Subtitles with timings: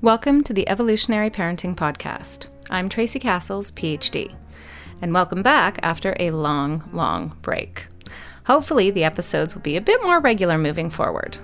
[0.00, 2.46] Welcome to the Evolutionary Parenting Podcast.
[2.70, 4.32] I'm Tracy Cassels, PhD,
[5.02, 7.88] and welcome back after a long, long break.
[8.46, 11.38] Hopefully, the episodes will be a bit more regular moving forward.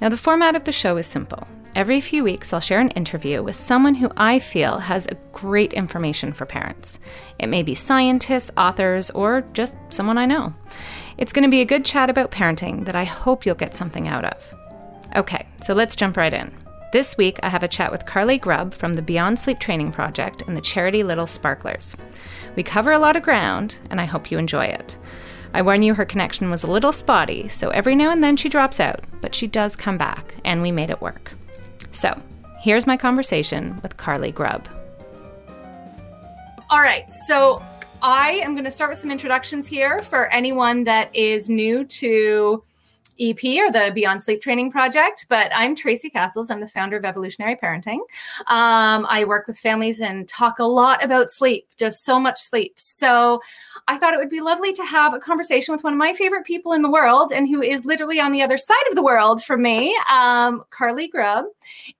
[0.00, 1.46] Now, the format of the show is simple.
[1.76, 6.32] Every few weeks, I'll share an interview with someone who I feel has great information
[6.32, 6.98] for parents.
[7.38, 10.52] It may be scientists, authors, or just someone I know.
[11.16, 14.08] It's going to be a good chat about parenting that I hope you'll get something
[14.08, 14.52] out of.
[15.14, 16.50] Okay, so let's jump right in.
[16.90, 20.42] This week, I have a chat with Carly Grubb from the Beyond Sleep Training Project
[20.46, 21.94] and the charity Little Sparklers.
[22.56, 24.96] We cover a lot of ground, and I hope you enjoy it.
[25.52, 28.48] I warn you, her connection was a little spotty, so every now and then she
[28.48, 31.32] drops out, but she does come back, and we made it work.
[31.92, 32.18] So,
[32.58, 34.66] here's my conversation with Carly Grubb.
[36.70, 37.62] All right, so
[38.00, 42.64] I am going to start with some introductions here for anyone that is new to
[43.20, 45.26] EP or the Beyond Sleep Training Project.
[45.28, 46.50] But I'm Tracy Cassels.
[46.50, 47.98] I'm the founder of Evolutionary Parenting.
[48.46, 52.74] Um, I work with families and talk a lot about sleep, just so much sleep.
[52.76, 53.40] So
[53.86, 56.44] I thought it would be lovely to have a conversation with one of my favorite
[56.44, 59.42] people in the world and who is literally on the other side of the world
[59.42, 61.46] from me, um, Carly Grubb.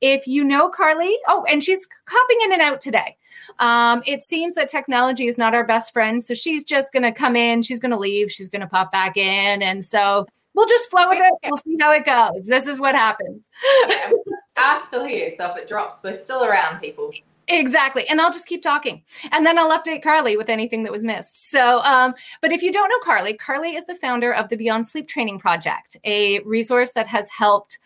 [0.01, 3.17] If you know Carly, oh, and she's hopping in and out today.
[3.59, 6.23] Um, it seems that technology is not our best friend.
[6.23, 8.92] So she's just going to come in, she's going to leave, she's going to pop
[8.92, 9.62] back in.
[9.62, 10.27] And so
[10.59, 11.34] we'll just flow with it.
[11.45, 12.45] We'll see how it goes.
[12.45, 13.48] This is what happens.
[13.89, 14.11] yeah,
[14.56, 15.31] are still here.
[15.37, 17.12] So if it drops, we're still around, people.
[17.47, 18.06] Exactly.
[18.09, 19.05] And I'll just keep talking.
[19.31, 21.48] And then I'll update Carly with anything that was missed.
[21.51, 24.86] So, um, but if you don't know Carly, Carly is the founder of the Beyond
[24.86, 27.79] Sleep Training Project, a resource that has helped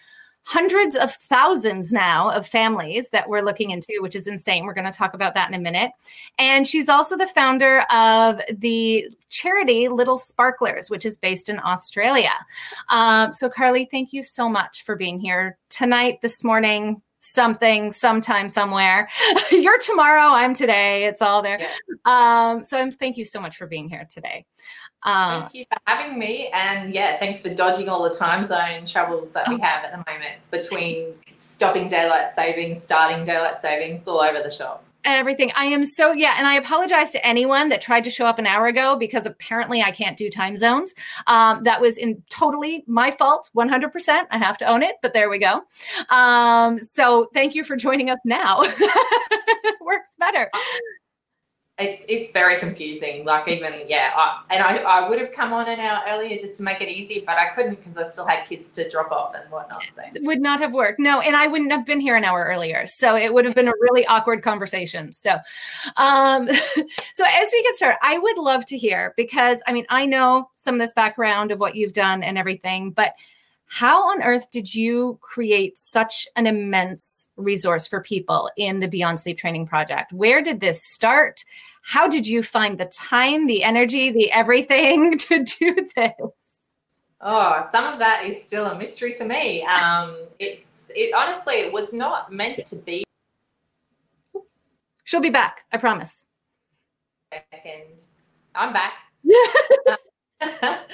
[0.45, 4.65] hundreds of thousands now of families that we're looking into, which is insane.
[4.65, 5.93] We're going to talk about that in a minute.
[6.39, 12.33] And she's also the founder of the charity Little Sparklers, which is based in Australia.
[12.89, 18.51] Um, so, Carly, thank you so much for being here tonight, this morning, something sometime
[18.51, 19.09] somewhere
[19.53, 22.49] you're tomorrow i'm today it's all there yeah.
[22.51, 24.45] um so i'm thank you so much for being here today
[25.05, 26.49] uh, Thank you for having me.
[26.49, 29.99] And yeah, thanks for dodging all the time zone troubles that we have at the
[29.99, 34.85] moment between stopping daylight savings, starting daylight savings, all over the shop.
[35.05, 35.51] Everything.
[35.57, 36.35] I am so, yeah.
[36.39, 39.83] And I apologize to anyone that tried to show up an hour ago because apparently
[39.83, 40.95] I can't do time zones.
[41.27, 44.27] Um, that was in totally my fault, 100%.
[44.31, 45.63] I have to own it, but there we go.
[46.11, 48.59] Um, so thank you for joining us now.
[49.81, 50.49] Works better
[51.79, 53.25] it's it's very confusing.
[53.25, 56.59] Like even yeah, I, and I, I would have come on an hour earlier just
[56.59, 59.35] to make it easy, but I couldn't because I still had kids to drop off
[59.35, 59.83] and whatnot.
[59.95, 61.01] So would not have worked.
[61.01, 63.69] No, and I wouldn't have been here an hour earlier, so it would have been
[63.69, 65.13] a really awkward conversation.
[65.13, 65.39] So,
[65.97, 66.47] um,
[67.15, 70.51] so as we get started, I would love to hear because I mean I know
[70.57, 73.15] some of this background of what you've done and everything, but
[73.73, 79.19] how on earth did you create such an immense resource for people in the Beyond
[79.19, 80.13] Sleep Training Project?
[80.13, 81.43] Where did this start?
[81.81, 86.13] How did you find the time, the energy, the everything to do this?
[87.23, 89.65] Oh, some of that is still a mystery to me.
[89.65, 93.05] Um, it's it honestly, it was not meant to be.
[95.05, 96.27] She'll be back, I promise.
[97.33, 98.03] Second,
[98.55, 98.93] I'm back.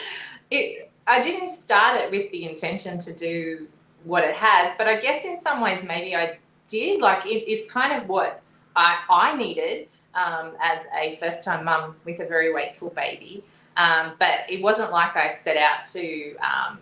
[0.53, 3.67] it I didn't start it with the intention to do
[4.05, 6.39] what it has, but I guess in some ways maybe I
[6.69, 7.01] did.
[7.01, 8.43] Like it, it's kind of what
[8.77, 13.43] I, I needed um, as a first time mum with a very wakeful baby.
[13.79, 16.81] Um, but it wasn't like I set out to um,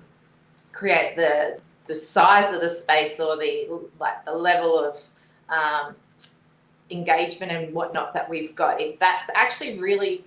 [0.72, 3.68] create the the size of the space or the
[4.00, 5.00] like the level of
[5.48, 5.94] um,
[6.90, 8.80] engagement and whatnot that we've got.
[8.80, 10.24] It, that's actually really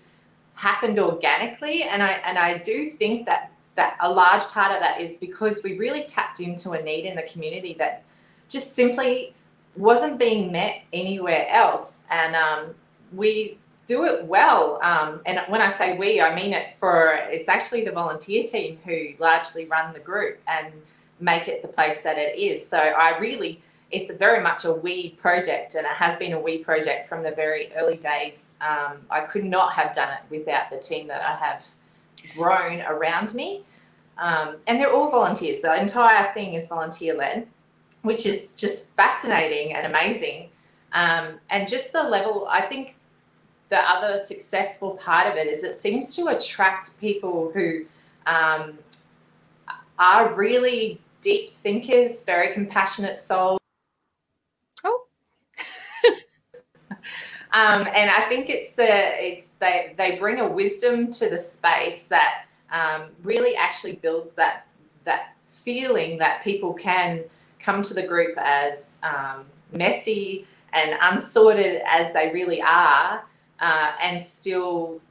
[0.54, 3.49] happened organically, and I and I do think that
[3.80, 7.16] that a large part of that is because we really tapped into a need in
[7.16, 8.04] the community that
[8.50, 9.34] just simply
[9.76, 12.06] wasn't being met anywhere else.
[12.12, 12.76] And um,
[13.14, 13.58] we
[13.88, 14.80] do it well.
[14.84, 18.78] Um, and when I say we, I mean it for it's actually the volunteer team
[18.86, 20.74] who largely run the group and
[21.20, 22.68] make it the place that it is.
[22.68, 26.60] So I really, it's very much a we project, and it has been a we
[26.60, 28.56] project from the very early days.
[28.62, 31.66] Um, I could not have done it without the team that I have
[32.36, 33.64] grown around me.
[34.18, 35.62] Um, and they're all volunteers.
[35.62, 37.48] The entire thing is volunteer led,
[38.02, 40.50] which is just fascinating and amazing.
[40.92, 42.96] Um, and just the level, I think
[43.70, 47.86] the other successful part of it is it seems to attract people who
[48.26, 48.78] um,
[49.98, 53.60] are really deep thinkers, very compassionate souls.
[54.84, 55.06] Oh.
[57.52, 62.08] Um, and I think it's a, it's they they bring a wisdom to the space
[62.08, 64.68] that um, really actually builds that
[65.06, 67.24] that feeling that people can
[67.60, 73.24] come to the group as um, messy and unsorted as they really are,
[73.60, 75.02] uh, and still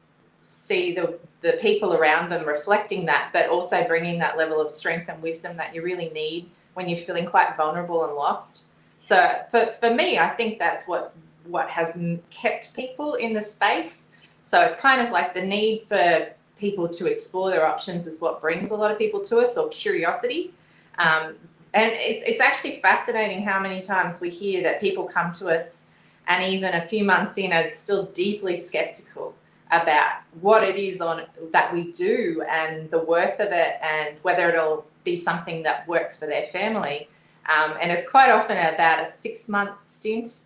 [0.41, 5.09] see the the people around them reflecting that, but also bringing that level of strength
[5.09, 8.67] and wisdom that you really need when you're feeling quite vulnerable and lost.
[8.97, 11.15] So for, for me, I think that's what
[11.49, 11.99] what has
[12.31, 14.13] kept people in the space.
[14.43, 16.29] So it's kind of like the need for
[16.59, 19.69] people to explore their options is what brings a lot of people to us, or
[19.69, 20.53] curiosity.
[20.99, 21.35] Um,
[21.75, 25.89] and it's it's actually fascinating how many times we hear that people come to us,
[26.27, 29.35] and even a few months in, are still deeply skeptical
[29.71, 34.49] about what it is on that we do and the worth of it, and whether
[34.49, 37.09] it'll be something that works for their family.
[37.47, 40.45] Um, and it's quite often about a six month stint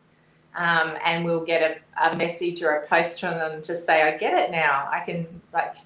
[0.54, 4.16] um, and we'll get a, a, message or a post from them to say, I
[4.16, 4.88] get it now.
[4.90, 5.76] I can, like,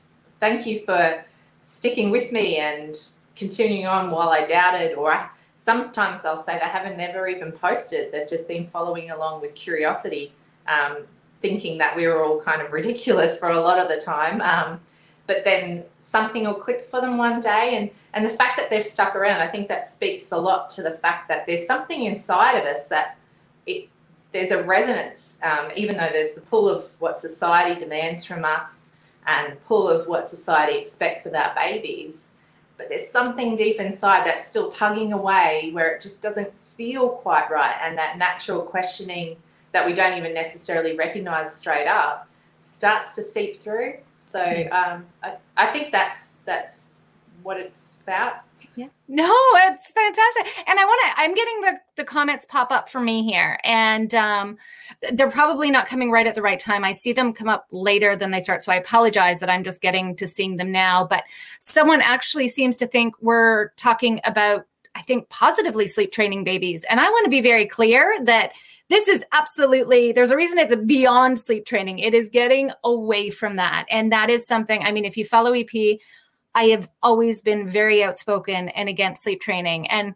[0.41, 1.25] thank you for
[1.61, 2.97] sticking with me and
[3.37, 4.97] continuing on while I doubted.
[4.97, 9.41] Or I, sometimes they'll say they haven't never even posted, they've just been following along
[9.41, 10.33] with curiosity,
[10.67, 10.99] um,
[11.43, 14.41] thinking that we were all kind of ridiculous for a lot of the time.
[14.41, 14.81] Um,
[15.27, 18.85] but then something will click for them one day and and the fact that they've
[18.85, 22.55] stuck around i think that speaks a lot to the fact that there's something inside
[22.57, 23.19] of us that
[23.67, 23.89] it
[24.37, 28.95] there's a resonance um, even though there's the pull of what society demands from us
[29.27, 32.35] and pull of what society expects of our babies
[32.77, 37.51] but there's something deep inside that's still tugging away where it just doesn't feel quite
[37.51, 39.37] right and that natural questioning
[39.73, 42.29] that we don't even necessarily recognize straight up
[42.59, 43.95] starts to seep through.
[44.19, 44.43] So
[44.73, 46.86] um, I, I think that's that's
[47.47, 48.41] what it's about.
[48.75, 48.89] Yeah.
[49.07, 50.65] No, it's fantastic.
[50.67, 53.59] And I want to, I'm getting the, the comments pop up for me here.
[53.63, 54.59] And um,
[55.13, 56.85] they're probably not coming right at the right time.
[56.85, 58.65] I see them come up later than they start.
[58.65, 61.07] So I apologize that I'm just getting to seeing them now.
[61.07, 61.23] But
[61.61, 64.67] someone actually seems to think we're talking about,
[64.97, 66.85] I think, positively sleep training babies.
[66.91, 68.55] And I want to be very clear that
[68.89, 73.57] this is absolutely there's a reason it's beyond sleep training it is getting away from
[73.57, 75.99] that and that is something i mean if you follow ep
[76.57, 79.89] i have always been very outspoken and against sleep training.
[79.89, 80.15] And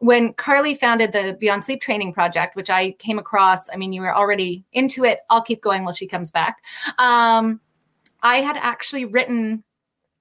[0.00, 4.02] when carly founded the beyond sleep training project which i came across i mean you
[4.02, 5.20] were already into it.
[5.30, 6.58] I'll keep going while she comes back.
[6.98, 7.60] Um,
[8.22, 9.64] i had actually written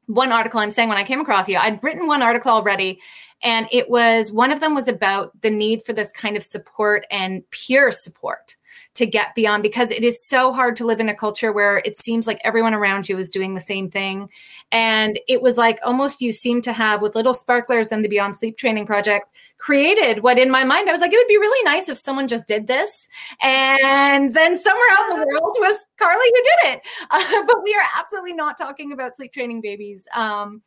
[0.08, 0.60] one article.
[0.60, 3.02] I'm saying when i came across you i'd written one article already
[3.44, 7.06] and it was one of them was about the need for this kind of support
[7.12, 8.56] and peer support
[8.96, 11.98] to get beyond because it is so hard to live in a culture where it
[11.98, 14.30] seems like everyone around you is doing the same thing.
[14.72, 18.38] And it was like almost you seem to have with Little Sparklers and the Beyond
[18.38, 19.28] Sleep Training Project
[19.58, 22.28] created what in my mind I was like, it would be really nice if someone
[22.28, 23.08] just did this.
[23.42, 26.82] And then somewhere out in the world was Carly who did it.
[27.12, 30.08] Uh, but we are absolutely not talking about sleep training babies.
[30.16, 30.62] Um,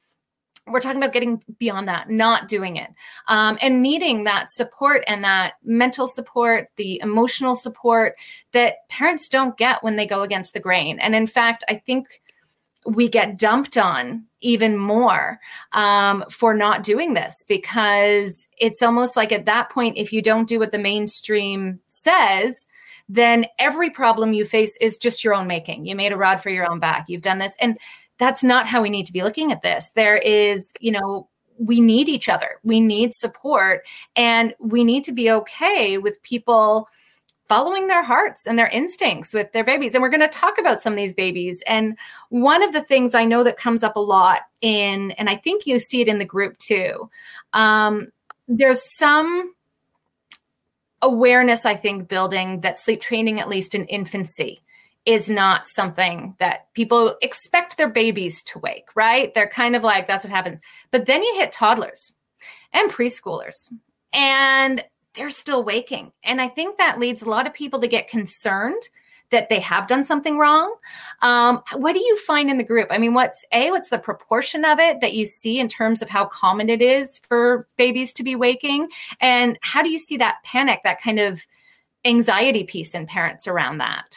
[0.71, 2.91] we're talking about getting beyond that not doing it.
[3.29, 8.17] Um, and needing that support and that mental support the emotional support
[8.53, 10.99] that parents don't get when they go against the grain.
[10.99, 12.21] And in fact i think
[12.87, 15.41] we get dumped on even more
[15.73, 20.49] um, for not doing this because it's almost like at that point if you don't
[20.49, 22.67] do what the mainstream says
[23.09, 25.87] then every problem you face is just your own making.
[25.87, 27.07] You made a rod for your own back.
[27.09, 27.57] You've done this.
[27.59, 27.79] And
[28.19, 29.91] that's not how we need to be looking at this.
[29.95, 31.29] There is, you know,
[31.59, 33.85] we need each other, we need support,
[34.15, 36.89] and we need to be okay with people
[37.49, 39.95] following their hearts and their instincts with their babies.
[39.95, 41.63] And we're going to talk about some of these babies.
[41.67, 41.97] And
[42.29, 45.67] one of the things I know that comes up a lot in, and I think
[45.67, 47.11] you see it in the group too,
[47.55, 48.09] um,
[48.47, 49.55] there's some
[51.01, 54.61] awareness, I think, building that sleep training, at least in infancy,
[55.05, 59.35] is not something that people expect their babies to wake, right?
[59.35, 60.61] They're kind of like, that's what happens.
[60.91, 62.15] But then you hit toddlers
[62.73, 63.73] and preschoolers,
[64.13, 66.13] and they're still waking.
[66.23, 68.83] And I think that leads a lot of people to get concerned
[69.31, 70.75] that they have done something wrong.
[71.21, 72.89] Um, what do you find in the group?
[72.91, 76.09] I mean, what's a what's the proportion of it that you see in terms of
[76.09, 78.89] how common it is for babies to be waking,
[79.21, 81.47] and how do you see that panic, that kind of
[82.05, 84.17] anxiety piece in parents around that?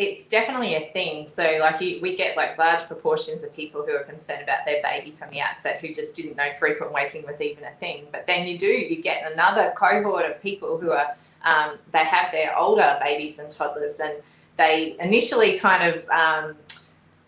[0.00, 1.26] It's definitely a thing.
[1.26, 4.82] So, like, you, we get like large proportions of people who are concerned about their
[4.82, 8.06] baby from the outset who just didn't know frequent waking was even a thing.
[8.10, 11.14] But then you do, you get another cohort of people who are,
[11.44, 14.14] um, they have their older babies and toddlers, and
[14.56, 16.56] they initially kind of um,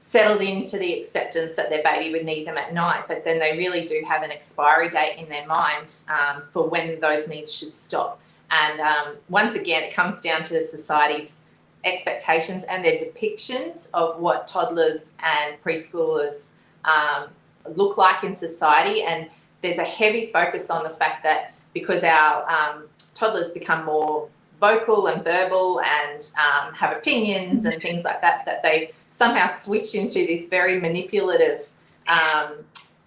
[0.00, 3.58] settled into the acceptance that their baby would need them at night, but then they
[3.58, 7.72] really do have an expiry date in their mind um, for when those needs should
[7.72, 8.18] stop.
[8.50, 11.41] And um, once again, it comes down to society's
[11.84, 17.28] expectations and their depictions of what toddlers and preschoolers um,
[17.74, 19.02] look like in society.
[19.02, 19.28] And
[19.62, 22.84] there's a heavy focus on the fact that because our um,
[23.14, 24.28] toddlers become more
[24.60, 29.94] vocal and verbal and um, have opinions and things like that, that they somehow switch
[29.94, 31.68] into this very manipulative
[32.06, 32.54] um,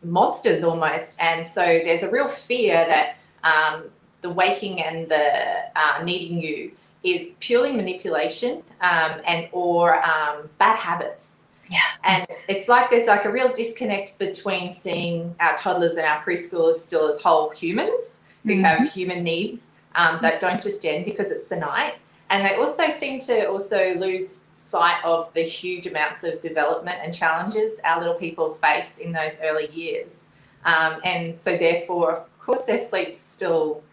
[0.03, 1.21] monsters almost.
[1.21, 3.85] And so there's a real fear that um,
[4.21, 6.71] the waking and the uh, needing you
[7.05, 11.43] is purely manipulation um, and or um, bad habits.
[11.69, 11.79] Yeah.
[12.03, 16.75] And it's like there's like a real disconnect between seeing our toddlers and our preschoolers
[16.75, 18.63] still as whole humans who mm-hmm.
[18.63, 21.95] have human needs um, that don't just end because it's the night.
[22.29, 27.13] And they also seem to also lose sight of the huge amounts of development and
[27.13, 30.25] challenges our little people face in those early years.
[30.65, 33.83] Um, and so, therefore, of course, their sleep's still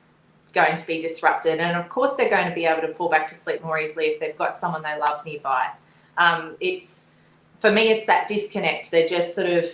[0.52, 1.58] going to be disrupted.
[1.60, 4.06] And of course, they're going to be able to fall back to sleep more easily
[4.06, 5.70] if they've got someone they love nearby.
[6.18, 7.14] Um, it's
[7.58, 8.90] for me, it's that disconnect.
[8.90, 9.64] They're just sort of,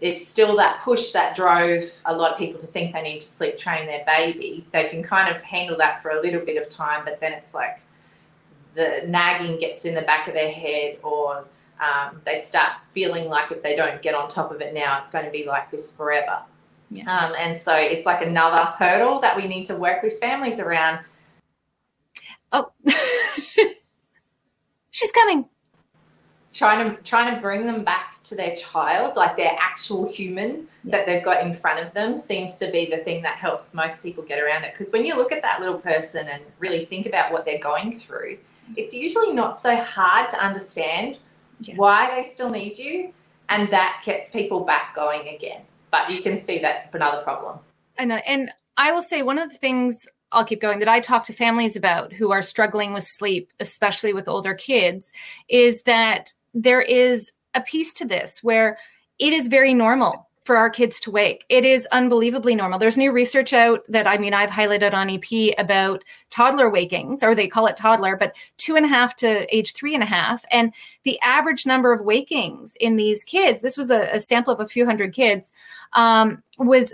[0.00, 3.26] it's still that push that drove a lot of people to think they need to
[3.26, 4.66] sleep train their baby.
[4.72, 7.54] They can kind of handle that for a little bit of time, but then it's
[7.54, 7.80] like
[8.74, 11.44] the nagging gets in the back of their head, or
[11.78, 15.10] um, they start feeling like if they don't get on top of it now, it's
[15.10, 16.40] going to be like this forever.
[16.92, 17.10] Yeah.
[17.10, 21.00] Um, and so it's like another hurdle that we need to work with families around.
[22.52, 22.70] Oh,
[24.90, 25.46] she's coming
[26.52, 30.96] trying to trying to bring them back to their child like their actual human yeah.
[30.96, 34.02] that they've got in front of them seems to be the thing that helps most
[34.02, 37.06] people get around it because when you look at that little person and really think
[37.06, 38.38] about what they're going through
[38.76, 41.18] it's usually not so hard to understand
[41.60, 41.74] yeah.
[41.76, 43.12] why they still need you
[43.48, 47.60] and that gets people back going again but you can see that's another problem.
[47.96, 50.98] And uh, and i will say one of the things I'll keep going that I
[50.98, 55.12] talk to families about who are struggling with sleep, especially with older kids,
[55.48, 58.78] is that there is a piece to this where
[59.18, 61.44] it is very normal for our kids to wake.
[61.48, 62.78] It is unbelievably normal.
[62.78, 67.34] There's new research out that I mean I've highlighted on EP about toddler wakings, or
[67.34, 70.44] they call it toddler, but two and a half to age three and a half.
[70.50, 70.72] And
[71.04, 74.68] the average number of wakings in these kids, this was a, a sample of a
[74.68, 75.52] few hundred kids,
[75.92, 76.92] um, was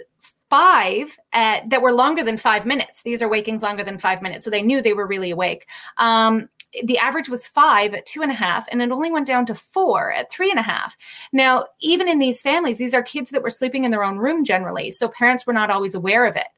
[0.50, 3.02] five at, that were longer than five minutes.
[3.02, 4.44] These are wakings longer than five minutes.
[4.44, 5.66] So they knew they were really awake.
[5.98, 6.48] Um,
[6.84, 9.54] the average was five at two and a half, and it only went down to
[9.54, 10.96] four at three and a half.
[11.32, 14.44] Now, even in these families, these are kids that were sleeping in their own room
[14.44, 16.48] generally, so parents were not always aware of it.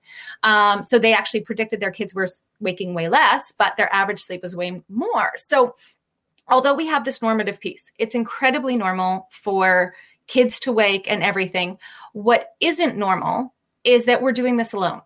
[0.43, 4.43] Um, so they actually predicted their kids were waking way less, but their average sleep
[4.43, 5.33] was way more.
[5.37, 5.77] So,
[6.49, 9.95] although we have this normative piece, it's incredibly normal for
[10.27, 11.79] kids to wake and everything.
[12.13, 15.03] What isn't normal is that we're doing this alone.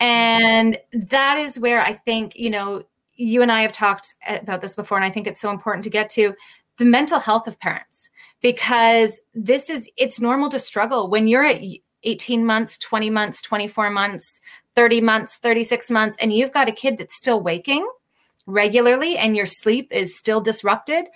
[0.00, 2.82] And that is where I think, you know,
[3.20, 5.90] you and I have talked about this before, and I think it's so important to
[5.90, 6.34] get to
[6.78, 8.08] the mental health of parents
[8.40, 11.60] because this is it's normal to struggle when you're at
[12.04, 14.40] 18 months, 20 months, 24 months,
[14.74, 17.86] 30 months, 36 months, and you've got a kid that's still waking
[18.46, 21.06] regularly and your sleep is still disrupted.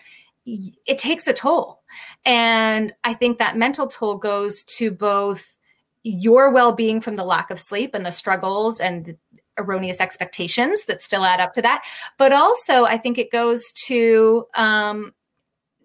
[0.45, 1.81] It takes a toll.
[2.27, 5.57] And I think that mental toll goes to both
[6.03, 9.17] your well being from the lack of sleep and the struggles and
[9.59, 11.85] erroneous expectations that still add up to that.
[12.19, 15.13] But also, I think it goes to um,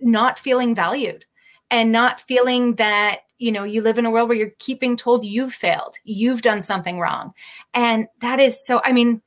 [0.01, 1.25] not feeling valued
[1.71, 5.23] and not feeling that you know you live in a world where you're keeping told
[5.23, 7.33] you've failed you've done something wrong.
[7.73, 9.21] And that is so i mean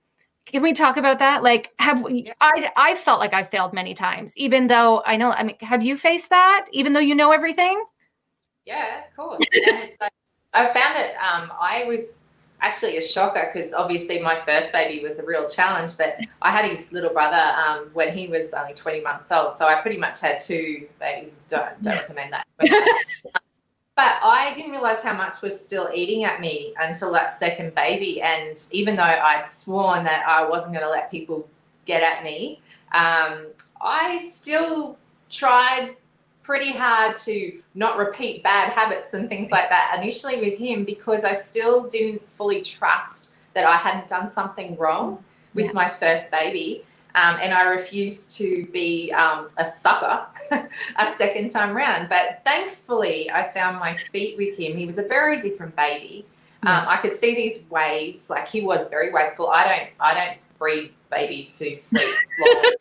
[0.44, 1.42] can we talk about that?
[1.42, 2.04] Like have
[2.40, 5.84] i i felt like i failed many times even though i know i mean have
[5.84, 7.82] you faced that even though you know everything?
[8.64, 9.44] Yeah of course.
[10.00, 10.12] Like,
[10.54, 12.18] i found it um i was
[12.62, 15.98] actually a shocker because obviously my first baby was a real challenge.
[15.98, 19.56] But I had his little brother um, when he was only 20 months old.
[19.56, 21.40] So I pretty much had two babies.
[21.48, 22.46] Don't, don't recommend that.
[22.56, 22.70] But,
[23.96, 28.22] but I didn't realize how much was still eating at me until that second baby.
[28.22, 31.48] And even though I'd sworn that I wasn't going to let people
[31.84, 32.60] get at me,
[32.92, 33.46] um,
[33.80, 34.96] I still
[35.28, 35.96] tried
[36.42, 41.24] pretty hard to not repeat bad habits and things like that initially with him because
[41.24, 45.22] I still didn't fully trust that I hadn't done something wrong
[45.54, 45.72] with yeah.
[45.72, 46.84] my first baby.
[47.14, 52.08] Um, and I refused to be um, a sucker a second time round.
[52.08, 54.76] But thankfully, I found my feet with him.
[54.78, 56.24] He was a very different baby.
[56.64, 58.30] Um, I could see these waves.
[58.30, 59.48] Like he was very wakeful.
[59.48, 59.90] I don't.
[60.00, 62.14] I don't breed babies who sleep.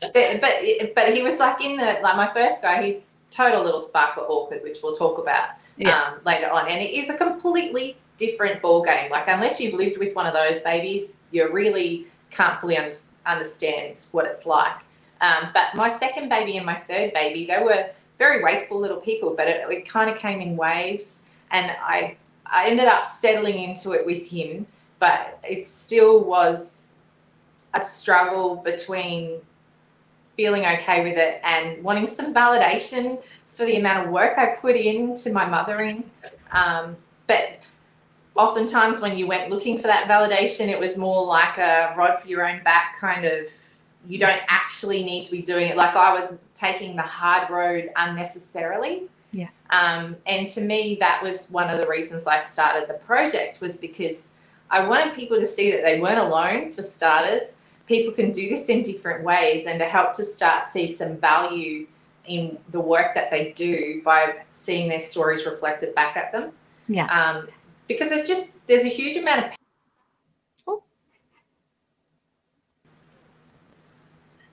[0.00, 2.84] but, but but he was like in the like my first guy.
[2.84, 6.02] He's total little sparkler orchid, which we'll talk about yeah.
[6.02, 9.10] um, later on, and it is a completely different ball game.
[9.10, 12.92] Like unless you've lived with one of those babies, you really can't fully un-
[13.26, 14.76] understand what it's like.
[15.20, 19.34] Um, but my second baby and my third baby, they were very wakeful little people,
[19.36, 22.16] but it, it kind of came in waves, and I
[22.46, 24.66] I ended up settling into it with him
[24.98, 26.85] but it still was
[27.74, 29.40] a struggle between
[30.36, 34.76] feeling okay with it and wanting some validation for the amount of work I put
[34.76, 36.10] into my mothering.
[36.52, 36.96] Um,
[37.26, 37.60] but
[38.34, 42.28] oftentimes when you went looking for that validation, it was more like a rod for
[42.28, 43.48] your own back kind of
[44.08, 45.76] you don't actually need to be doing it.
[45.76, 49.04] Like I was taking the hard road unnecessarily.
[49.32, 49.48] Yeah.
[49.70, 53.78] Um, and to me, that was one of the reasons I started the project was
[53.78, 54.30] because
[54.70, 57.55] I wanted people to see that they weren't alone for starters.
[57.86, 61.86] People can do this in different ways and to help to start see some value
[62.26, 66.52] in the work that they do by seeing their stories reflected back at them.
[66.88, 67.06] Yeah.
[67.06, 67.48] Um,
[67.88, 69.52] because there's just there's a huge amount of
[70.66, 70.82] oh.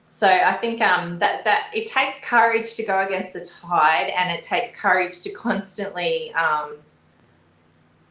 [0.06, 4.30] so I think um, that that it takes courage to go against the tide, and
[4.30, 6.76] it takes courage to constantly um,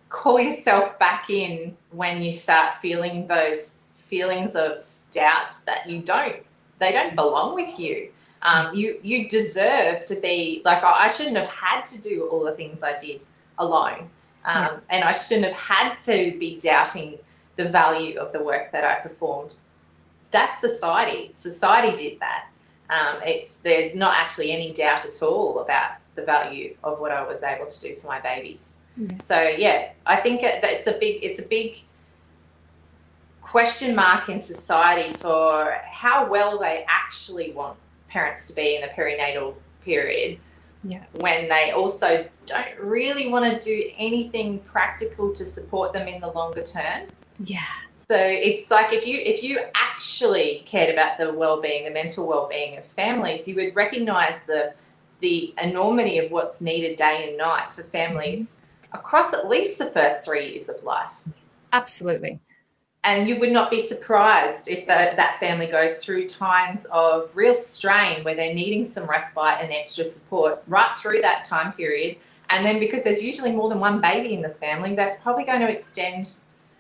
[0.10, 6.38] call yourself back in when you start feeling those feelings of doubt that you don't
[6.80, 8.10] they don't belong with you.
[8.42, 12.54] Um, you you deserve to be like I shouldn't have had to do all the
[12.54, 13.22] things I did
[13.58, 14.10] alone.
[14.46, 14.80] Um, yeah.
[14.90, 17.20] And I shouldn't have had to be doubting
[17.56, 19.56] the value of the work that I performed.
[20.32, 21.32] That's society.
[21.34, 22.48] Society did that.
[22.90, 27.26] Um, it's there's not actually any doubt at all about the value of what I
[27.26, 28.80] was able to do for my babies.
[28.98, 29.18] Yeah.
[29.22, 31.78] So yeah, I think it, it's a big it's a big
[33.54, 38.88] question mark in society for how well they actually want parents to be in the
[38.88, 39.54] perinatal
[39.86, 40.40] period
[40.84, 41.04] yeah.
[41.20, 46.32] when they also don't really want to do anything practical to support them in the
[46.32, 47.04] longer term.
[47.44, 47.60] Yeah.
[47.96, 52.80] So it's like if you if you actually cared about the well-being, the mental well-being
[52.80, 54.74] of families, you would recognize the
[55.20, 58.98] the enormity of what's needed day and night for families mm-hmm.
[58.98, 61.14] across at least the first 3 years of life.
[61.72, 62.40] Absolutely
[63.04, 67.54] and you would not be surprised if the, that family goes through times of real
[67.54, 72.18] strain where they're needing some respite and extra support right through that time period.
[72.50, 75.62] And then because there's usually more than one baby in the family, that's probably going
[75.62, 76.30] to extend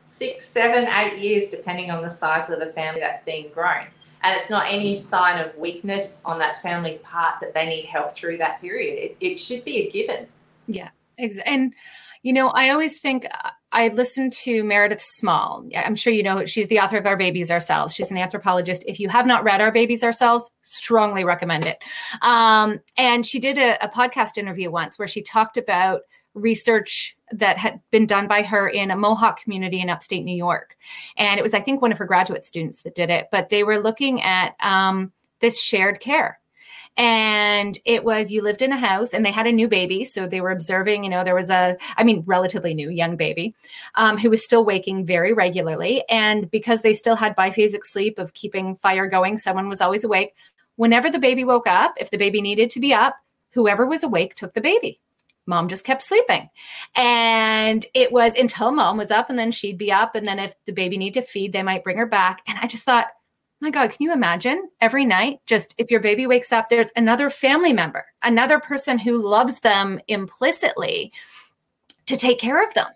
[0.05, 3.87] six, seven, eight years, depending on the size of the family that's being grown.
[4.21, 8.13] And it's not any sign of weakness on that family's part that they need help
[8.13, 8.97] through that period.
[8.97, 10.27] It, it should be a given.
[10.67, 10.89] Yeah.
[11.17, 11.73] And,
[12.21, 15.67] you know, I always think uh, I listened to Meredith Small.
[15.75, 17.95] I'm sure you know she's the author of Our Babies Ourselves.
[17.95, 18.85] She's an anthropologist.
[18.87, 21.79] If you have not read Our Babies Ourselves, strongly recommend it.
[22.21, 26.01] Um, and she did a, a podcast interview once where she talked about
[26.35, 30.77] research that had been done by her in a Mohawk community in upstate New York.
[31.17, 33.27] And it was, I think, one of her graduate students that did it.
[33.31, 36.39] But they were looking at um, this shared care
[36.97, 40.27] and it was you lived in a house and they had a new baby so
[40.27, 43.55] they were observing you know there was a i mean relatively new young baby
[43.95, 46.03] um, who was still waking very regularly.
[46.09, 50.33] And because they still had biphasic sleep of keeping fire going someone was always awake.
[50.75, 53.15] Whenever the baby woke up if the baby needed to be up
[53.51, 54.99] whoever was awake took the baby.
[55.45, 56.49] Mom just kept sleeping.
[56.95, 60.55] And it was until mom was up and then she'd be up and then if
[60.65, 62.41] the baby needed to feed they might bring her back.
[62.47, 63.07] And i just thought
[63.63, 65.39] my God, can you imagine every night?
[65.45, 70.01] Just if your baby wakes up, there's another family member, another person who loves them
[70.09, 71.13] implicitly
[72.05, 72.89] to take care of them.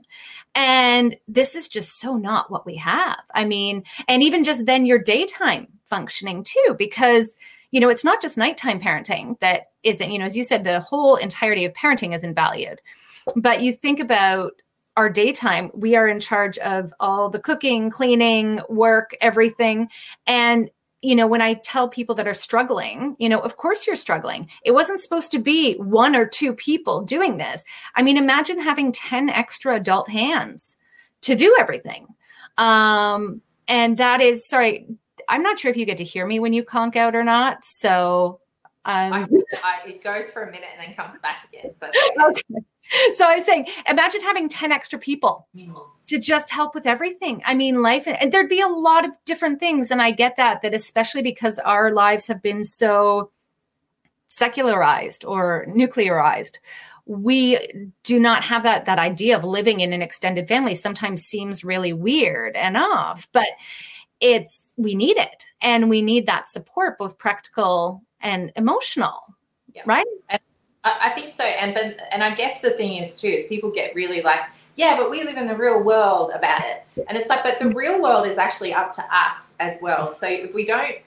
[0.56, 3.22] And this is just so not what we have.
[3.34, 7.38] I mean, and even just then your daytime functioning too, because,
[7.72, 10.82] you know, it's not just nighttime parenting that isn't, you know, as you said, the
[10.82, 12.82] whole entirety of parenting isn't valued.
[13.38, 14.52] But you think about
[14.98, 19.90] our daytime, we are in charge of all the cooking, cleaning, work, everything.
[20.26, 20.70] And
[21.04, 24.50] you know, when I tell people that are struggling, you know, of course you're struggling.
[24.66, 27.64] It wasn't supposed to be one or two people doing this.
[27.96, 30.76] I mean, imagine having 10 extra adult hands
[31.22, 32.08] to do everything.
[32.58, 34.88] Um, and that is, sorry,
[35.30, 37.60] I'm not sure if you get to hear me when you conk out or not.
[37.62, 38.40] So
[38.86, 39.28] um, I,
[39.64, 41.76] I, it goes for a minute and then comes back again.
[41.76, 41.92] So
[42.30, 42.64] okay
[43.14, 45.48] so I was saying, imagine having 10 extra people
[46.06, 47.42] to just help with everything.
[47.46, 49.92] I mean, life, and there'd be a lot of different things.
[49.92, 53.32] And I get that, that especially because our lives have been so
[54.28, 56.58] secularized or nuclearized,
[57.08, 57.58] we
[58.04, 61.94] do not have that that idea of living in an extended family sometimes seems really
[61.94, 63.48] weird and off but
[64.20, 69.24] it's we need it and we need that support both practical and emotional
[69.74, 69.84] yeah.
[69.86, 70.42] right and
[71.02, 71.44] I, think so.
[71.44, 74.42] And but and I guess the thing is too is people get really like,
[74.76, 76.86] yeah, but we live in the real world about it.
[77.08, 80.12] And it's like, but the real world is actually up to us as well.
[80.12, 80.98] So if we don't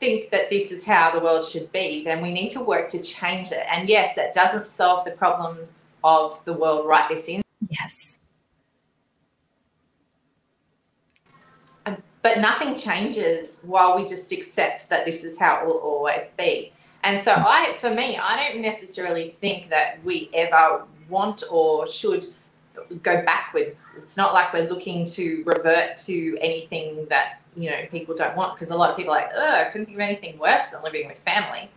[0.00, 3.02] think that this is how the world should be, then we need to work to
[3.02, 3.64] change it.
[3.70, 7.42] And yes, it doesn't solve the problems of the world right this in.
[7.68, 8.18] Yes.
[12.26, 16.72] but nothing changes while we just accept that this is how it will always be.
[17.06, 22.24] And so I for me, I don't necessarily think that we ever want or should
[23.00, 23.94] go backwards.
[23.96, 28.56] It's not like we're looking to revert to anything that, you know, people don't want
[28.56, 30.82] because a lot of people are like, oh, I couldn't think of anything worse than
[30.82, 31.70] living with family.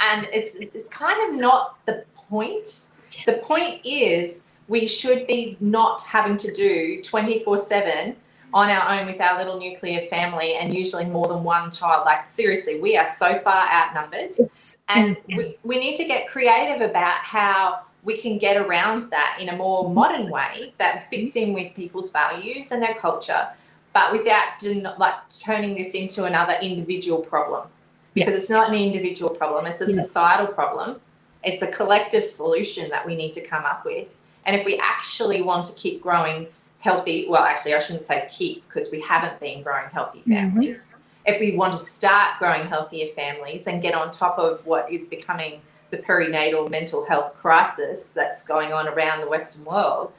[0.00, 2.88] And it's it's kind of not the point.
[3.24, 8.16] The point is we should be not having to do 24/7
[8.54, 12.04] on our own with our little nuclear family and usually more than one child.
[12.04, 14.38] Like, seriously, we are so far outnumbered.
[14.38, 19.38] It's, and we, we need to get creative about how we can get around that
[19.40, 23.48] in a more modern way that fits in with people's values and their culture,
[23.92, 24.62] but without
[24.98, 27.68] like turning this into another individual problem.
[28.14, 31.00] Because it's not an individual problem, it's a societal problem.
[31.44, 34.16] It's a collective solution that we need to come up with.
[34.44, 36.48] And if we actually want to keep growing
[36.82, 40.32] healthy, well, actually, I shouldn't say keep because we haven't been growing healthy mm-hmm.
[40.32, 40.78] families.
[40.78, 41.32] Mm-hmm.
[41.32, 45.06] If we want to start growing healthier families and get on top of what is
[45.06, 50.12] becoming the perinatal mental health crisis that's going on around the Western world,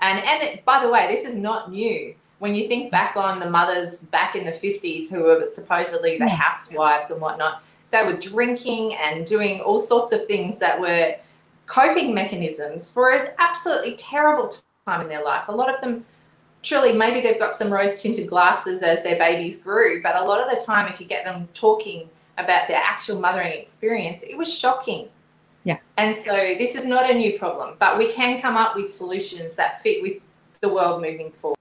[0.00, 2.14] and and it, by the way, this is not new.
[2.38, 6.28] When you think back on the mothers back in the 50s who were supposedly the
[6.28, 11.16] housewives and whatnot, they were drinking and doing all sorts of things that were
[11.66, 14.52] coping mechanisms for an absolutely terrible
[14.86, 15.48] time in their life.
[15.48, 16.04] A lot of them
[16.62, 20.40] truly maybe they've got some rose tinted glasses as their babies grew, but a lot
[20.40, 24.52] of the time, if you get them talking about their actual mothering experience, it was
[24.52, 25.08] shocking.
[25.64, 25.78] Yeah.
[25.96, 29.56] And so this is not a new problem, but we can come up with solutions
[29.56, 30.20] that fit with
[30.60, 31.56] the world moving forward.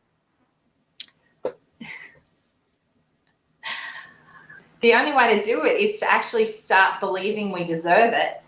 [4.81, 8.42] The only way to do it is to actually start believing we deserve it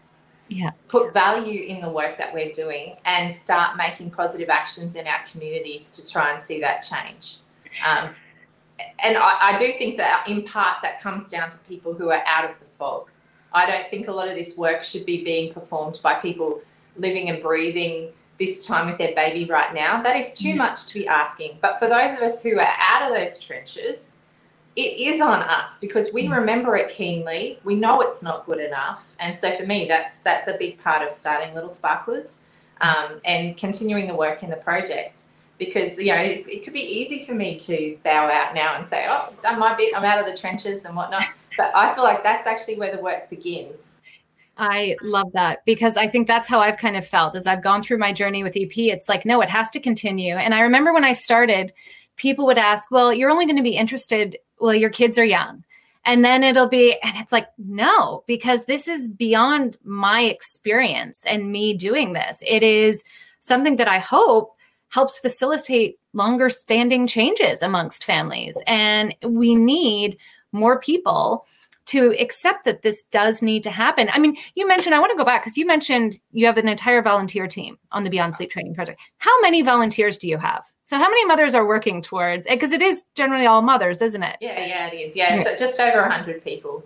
[0.47, 0.71] yeah.
[0.87, 5.23] put value in the work that we're doing and start making positive actions in our
[5.29, 7.37] communities to try and see that change.
[7.87, 8.09] Um,
[8.99, 12.23] and I, I, do think that in part that comes down to people who are
[12.25, 13.09] out of the fog.
[13.53, 16.61] I don't think a lot of this work should be being performed by people
[16.97, 20.01] living and breathing this time with their baby right now.
[20.01, 21.57] That is too much to be asking.
[21.61, 24.14] But for those of us who are out of those trenches,
[24.75, 26.35] it is on us because we mm.
[26.35, 27.59] remember it keenly.
[27.63, 31.05] We know it's not good enough, and so for me, that's that's a big part
[31.05, 32.43] of starting Little Sparklers
[32.81, 35.23] um, and continuing the work in the project.
[35.57, 38.85] Because you know it, it, could be easy for me to bow out now and
[38.85, 39.95] say, "Oh, done my bit.
[39.95, 41.23] I'm out of the trenches and whatnot."
[41.57, 44.01] But I feel like that's actually where the work begins.
[44.57, 47.81] I love that because I think that's how I've kind of felt as I've gone
[47.81, 48.77] through my journey with EP.
[48.77, 50.35] It's like, no, it has to continue.
[50.35, 51.73] And I remember when I started,
[52.15, 55.63] people would ask, well, you're only going to be interested, well, your kids are young.
[56.05, 61.51] And then it'll be, and it's like, no, because this is beyond my experience and
[61.51, 62.43] me doing this.
[62.45, 63.03] It is
[63.39, 64.55] something that I hope
[64.89, 68.57] helps facilitate longer standing changes amongst families.
[68.67, 70.17] And we need
[70.51, 71.45] more people
[71.87, 74.09] to accept that this does need to happen.
[74.11, 76.67] I mean, you mentioned, I want to go back because you mentioned you have an
[76.67, 78.99] entire volunteer team on the Beyond Sleep Training Project.
[79.17, 80.63] How many volunteers do you have?
[80.85, 82.45] So, how many mothers are working towards?
[82.47, 84.37] Because it is generally all mothers, isn't it?
[84.39, 85.15] Yeah, yeah, it is.
[85.15, 86.83] Yeah, so just over hundred people.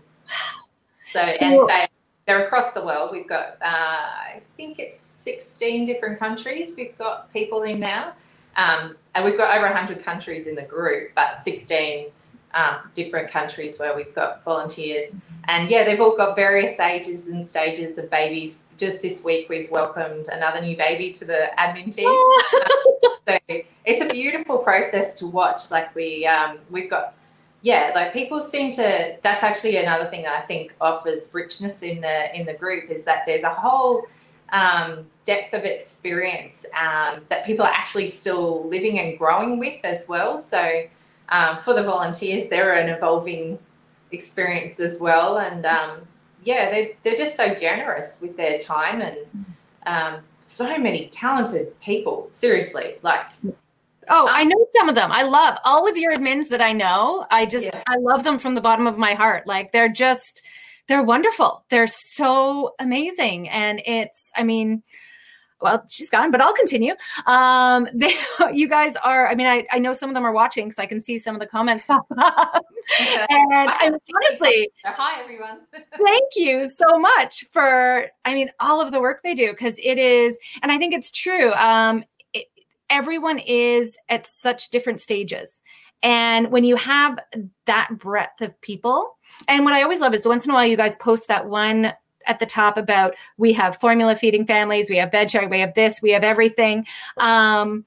[1.11, 1.87] So, so, and they,
[2.25, 3.09] they're across the world.
[3.11, 6.75] We've got, uh, I think it's sixteen different countries.
[6.77, 8.13] We've got people in now,
[8.55, 12.05] um, and we've got over hundred countries in the group, but sixteen
[12.53, 15.13] um, different countries where we've got volunteers.
[15.49, 18.65] And yeah, they've all got various ages and stages of babies.
[18.77, 22.05] Just this week, we've welcomed another new baby to the admin team.
[23.27, 23.68] so it's a beautiful
[24.69, 25.61] process to watch.
[25.71, 27.05] Like we, um, we've got,
[27.61, 29.17] yeah, like people seem to.
[29.25, 33.03] That's actually another thing that I think offers richness in the in the group is
[33.03, 34.05] that there's a whole
[34.61, 34.89] um,
[35.25, 40.37] depth of experience um, that people are actually still living and growing with as well.
[40.37, 40.61] So
[41.37, 43.59] um, for the volunteers, they're an evolving
[44.11, 45.39] experience as well.
[45.39, 45.91] And um,
[46.49, 49.17] yeah, they, they're just so generous with their time and
[49.85, 52.15] um, so many talented people.
[52.29, 53.25] Seriously, like.
[54.09, 55.11] Oh, I know some of them.
[55.11, 57.25] I love all of your admins that I know.
[57.29, 57.83] I just, yeah.
[57.87, 59.45] I love them from the bottom of my heart.
[59.45, 60.41] Like they're just,
[60.87, 61.63] they're wonderful.
[61.69, 63.49] They're so amazing.
[63.49, 64.83] And it's, I mean,
[65.61, 66.93] well, she's gone, but I'll continue.
[67.25, 68.11] Um, they,
[68.53, 70.85] you guys are, I mean, I, I know some of them are watching because I
[70.85, 72.65] can see some of the comments pop up.
[73.29, 75.59] and I mean, honestly, hi everyone.
[76.03, 79.97] thank you so much for, I mean, all of the work they do because it
[79.97, 81.53] is, and I think it's true.
[81.53, 82.03] Um,
[82.89, 85.61] everyone is at such different stages.
[86.01, 87.19] And when you have
[87.65, 90.77] that breadth of people, and what I always love is once in a while you
[90.77, 91.93] guys post that one
[92.25, 95.73] at the top about we have formula feeding families, we have bed sharing, we have
[95.73, 96.85] this, we have everything.
[97.17, 97.85] Um,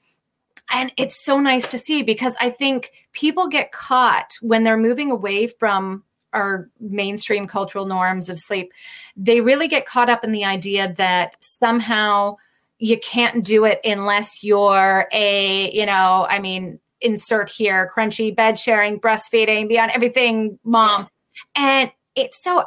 [0.69, 5.11] and it's so nice to see because I think people get caught when they're moving
[5.11, 8.71] away from our mainstream cultural norms of sleep.
[9.15, 12.37] They really get caught up in the idea that somehow
[12.83, 18.59] you can't do it unless you're a, you know, I mean, insert here crunchy bed
[18.59, 21.07] sharing, breastfeeding, beyond everything mom.
[21.55, 22.65] And it's so,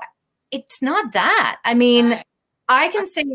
[0.51, 1.59] it's not that.
[1.67, 2.19] I mean,
[2.67, 3.27] I can say,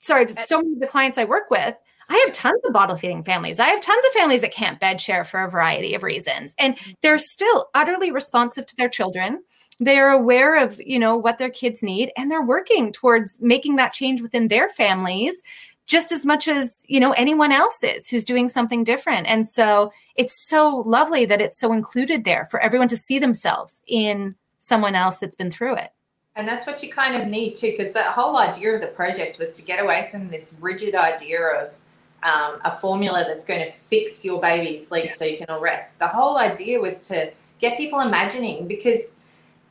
[0.00, 1.76] sorry, so many of the clients I work with,
[2.08, 3.60] I have tons of bottle feeding families.
[3.60, 6.54] I have tons of families that can't bed share for a variety of reasons.
[6.58, 6.92] And mm-hmm.
[7.02, 9.42] they're still utterly responsive to their children.
[9.78, 13.92] They're aware of, you know, what their kids need and they're working towards making that
[13.92, 15.42] change within their families
[15.88, 19.26] just as much as, you know, anyone else is who's doing something different.
[19.26, 23.82] And so it's so lovely that it's so included there for everyone to see themselves
[23.88, 25.90] in someone else that's been through it.
[26.36, 29.38] And that's what you kind of need too, because that whole idea of the project
[29.38, 31.72] was to get away from this rigid idea of
[32.22, 35.98] um, a formula that's going to fix your baby's sleep so you can all rest.
[35.98, 39.16] The whole idea was to get people imagining because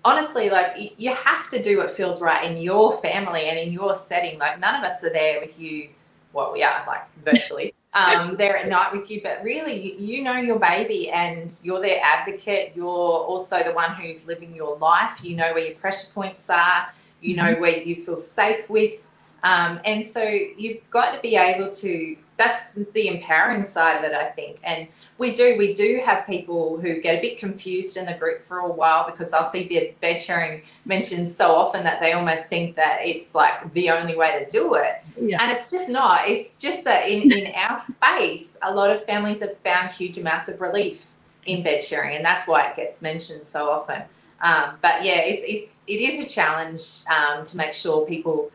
[0.04, 3.94] honestly, like you have to do what feels right in your family and in your
[3.94, 4.40] setting.
[4.40, 5.90] Like none of us are there with you.
[6.38, 7.74] Well, we are like virtually.
[7.94, 11.82] Um, there at night with you, but really, you, you know your baby and you're
[11.82, 12.74] their advocate.
[12.76, 15.24] You're also the one who's living your life.
[15.24, 16.90] You know where your pressure points are.
[17.22, 17.62] You know mm-hmm.
[17.62, 19.07] where you feel safe with.
[19.44, 24.14] Um, and so you've got to be able to that's the empowering side of it,
[24.14, 24.60] I think.
[24.64, 28.44] And we do, we do have people who get a bit confused in the group
[28.44, 32.46] for a while because I'll see bed bed sharing mentioned so often that they almost
[32.46, 35.02] think that it's like the only way to do it.
[35.20, 35.42] Yeah.
[35.42, 36.30] And it's just not.
[36.30, 40.48] It's just that in, in our space, a lot of families have found huge amounts
[40.48, 41.10] of relief
[41.48, 44.04] in bed sharing, and that's why it gets mentioned so often.
[44.42, 48.52] Um, but yeah, it's it's it is a challenge um, to make sure people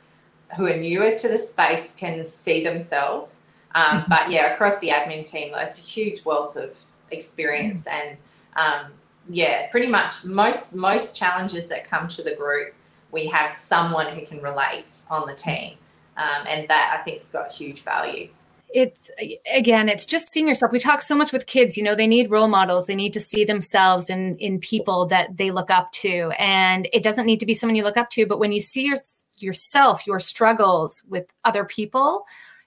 [0.57, 4.11] who are newer to the space can see themselves um, mm-hmm.
[4.11, 6.79] But yeah, across the admin team, there's a huge wealth of
[7.11, 7.93] experience mm.
[7.93, 8.17] and
[8.57, 8.93] um,
[9.29, 12.75] yeah, pretty much most most challenges that come to the group,
[13.12, 15.75] we have someone who can relate on the team,
[16.17, 18.29] um, and that I think's got huge value
[18.75, 19.11] it's
[19.53, 20.73] again it's just seeing yourself.
[20.73, 22.87] We talk so much with kids you know they need role models.
[22.87, 26.33] They need to see themselves in in people that they look up to.
[26.39, 28.85] And it doesn't need to be someone you look up to but when you see
[28.87, 28.99] your,
[29.39, 32.25] yourself your struggles with other people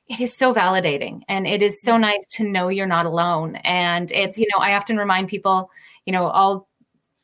[0.07, 1.21] it is so validating.
[1.27, 3.55] And it is so nice to know you're not alone.
[3.57, 5.69] And it's you know i often remind people
[6.05, 6.67] you know all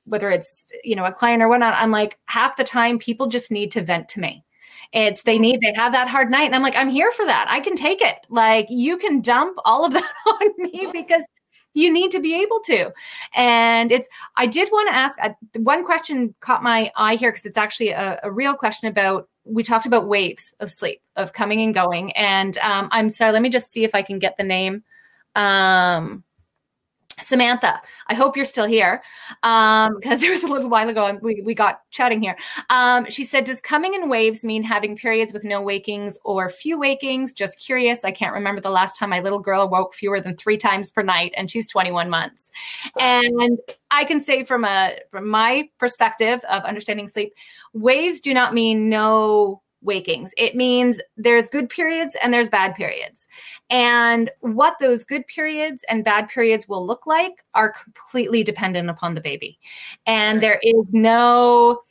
[0.05, 3.51] whether it's you know a client or whatnot i'm like half the time people just
[3.51, 4.43] need to vent to me
[4.93, 6.45] it's they need they have that hard night.
[6.45, 7.47] And i'm like i'm here for that.
[7.49, 8.17] I can take it.
[8.29, 11.23] Like you can dump all of that on me because
[11.73, 12.91] you need to be able to.
[13.35, 17.45] And it's i did want to ask uh, one question caught my eye here because
[17.45, 21.61] it's actually a, a real question about we talked about waves of sleep of coming
[21.61, 22.11] and going.
[22.13, 24.83] And um, i'm sorry let me just see if i can get the name.
[25.35, 26.23] Um,
[27.19, 29.01] Samantha, I hope you're still here
[29.41, 32.35] because um, there was a little while ago we, we got chatting here.
[32.69, 36.79] Um, she said, Does coming in waves mean having periods with no wakings or few
[36.79, 37.33] wakings?
[37.33, 38.05] Just curious.
[38.05, 41.03] I can't remember the last time my little girl woke fewer than three times per
[41.03, 42.51] night, and she's 21 months.
[42.99, 43.59] And
[43.91, 47.33] I can say from a from my perspective of understanding sleep,
[47.73, 50.33] waves do not mean no wakings.
[50.37, 53.27] It means there's good periods and there's bad periods.
[53.69, 59.15] And what those good periods and bad periods will look like are completely dependent upon
[59.15, 59.59] the baby.
[60.05, 61.81] And there is no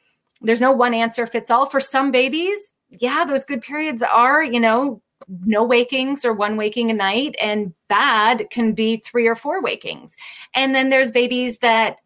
[0.42, 2.72] there's no one answer fits all for some babies.
[2.88, 5.02] Yeah, those good periods are, you know,
[5.44, 10.16] no wakings or one waking a night and bad can be three or four wakings.
[10.54, 11.98] And then there's babies that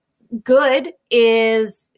[0.43, 1.91] good is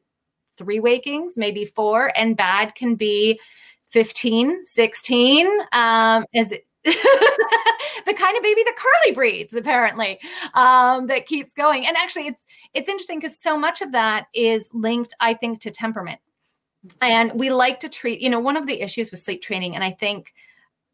[0.58, 3.40] three wakings, maybe four, and bad can be
[3.88, 5.48] 15, 16.
[5.72, 10.20] Um, is it, the kind of baby that Carly breeds, apparently,
[10.54, 11.86] um, that keeps going.
[11.86, 15.70] And actually, it's it's interesting because so much of that is linked, I think, to
[15.70, 16.20] temperament.
[17.00, 19.82] And we like to treat, you know, one of the issues with sleep training, and
[19.82, 20.32] I think,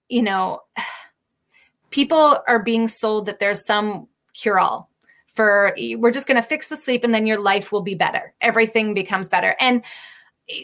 [0.09, 0.61] you know,
[1.91, 4.89] people are being sold that there's some cure all
[5.33, 8.35] for we're just going to fix the sleep and then your life will be better.
[8.41, 9.57] Everything becomes better.
[9.59, 9.83] And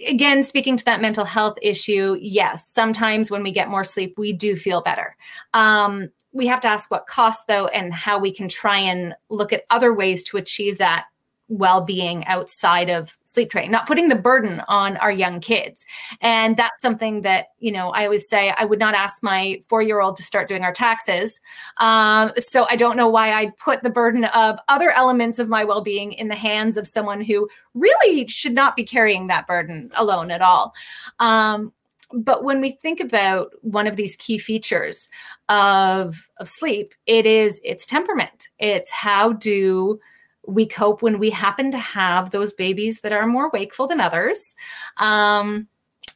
[0.06, 4.32] again speaking to that mental health issue yes sometimes when we get more sleep we
[4.32, 5.16] do feel better.
[5.54, 9.52] Um, we have to ask what cost though and how we can try and look
[9.52, 11.06] at other ways to achieve that
[11.48, 15.84] well-being outside of sleep training not putting the burden on our young kids.
[16.20, 20.16] And that's something that you know i always say i would not ask my four-year-old
[20.16, 21.40] to start doing our taxes.
[21.78, 25.64] Um, so i don't know why i'd put the burden of other elements of my
[25.64, 30.30] well-being in the hands of someone who really should not be carrying that burden alone
[30.30, 30.74] at all.
[31.18, 31.72] Um,
[32.12, 35.08] but when we think about one of these key features
[35.48, 38.48] of, of sleep, it is its temperament.
[38.58, 40.00] It's how do
[40.48, 44.54] we cope when we happen to have those babies that are more wakeful than others.
[44.96, 45.68] Um,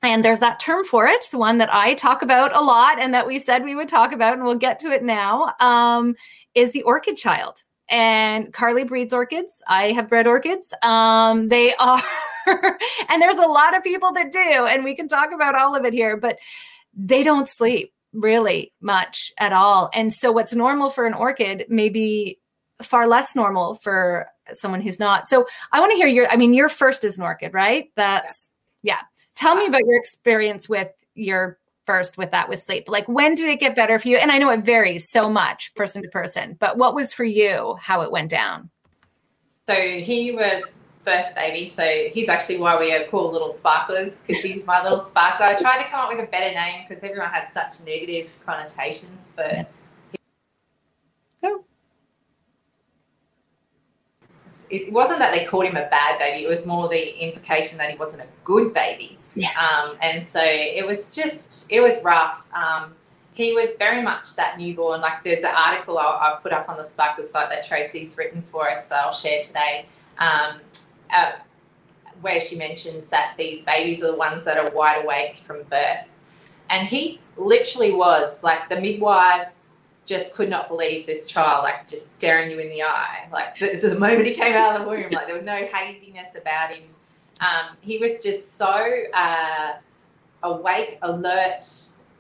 [0.03, 3.15] and there's that term for it, the one that I talk about a lot and
[3.15, 6.17] that we said we would talk about, and we'll get to it now, um,
[6.55, 7.63] is the orchid child.
[7.89, 9.63] And Carly breeds orchids.
[9.69, 10.73] I have bred orchids.
[10.83, 12.03] Um, they are,
[13.11, 15.85] and there's a lot of people that do, and we can talk about all of
[15.85, 16.39] it here, but
[16.95, 19.91] they don't sleep really much at all.
[19.95, 22.39] And so, what's normal for an orchid may be
[22.81, 25.27] far less normal for someone who's not.
[25.27, 27.91] So, I want to hear your, I mean, your first is an right?
[27.97, 28.51] That's,
[28.83, 28.95] yeah.
[28.95, 29.01] yeah.
[29.35, 32.89] Tell me about your experience with your first with that with sleep.
[32.89, 34.17] Like when did it get better for you?
[34.17, 37.77] And I know it varies so much person to person, but what was for you
[37.81, 38.71] how it went down?
[39.69, 41.69] So he was first baby.
[41.69, 45.47] So he's actually why we are called little sparklers because he's my little sparkler.
[45.47, 49.33] I tried to come up with a better name because everyone had such negative connotations,
[49.35, 49.65] but yeah.
[51.45, 51.65] oh.
[54.73, 56.45] It wasn't that they called him a bad baby.
[56.45, 59.19] It was more the implication that he wasn't a good baby.
[59.35, 59.51] Yeah.
[59.61, 62.49] Um, and so it was just, it was rough.
[62.55, 62.95] Um,
[63.35, 65.03] he was very much that newborn.
[65.03, 68.43] Like there's an article I'll, I'll put up on the Sparkle site that Tracy's written
[68.43, 69.87] for us, so I'll share today,
[70.19, 70.61] um,
[71.15, 71.33] uh,
[72.23, 76.09] where she mentions that these babies are the ones that are wide awake from birth.
[76.71, 79.62] And he literally was like the midwives
[80.05, 83.29] just could not believe this child, like just staring you in the eye.
[83.33, 85.67] Like this is the moment he came out of the womb, like there was no
[85.73, 86.85] haziness about him.
[87.41, 89.73] Um, he was just so uh,
[90.43, 91.65] awake, alert,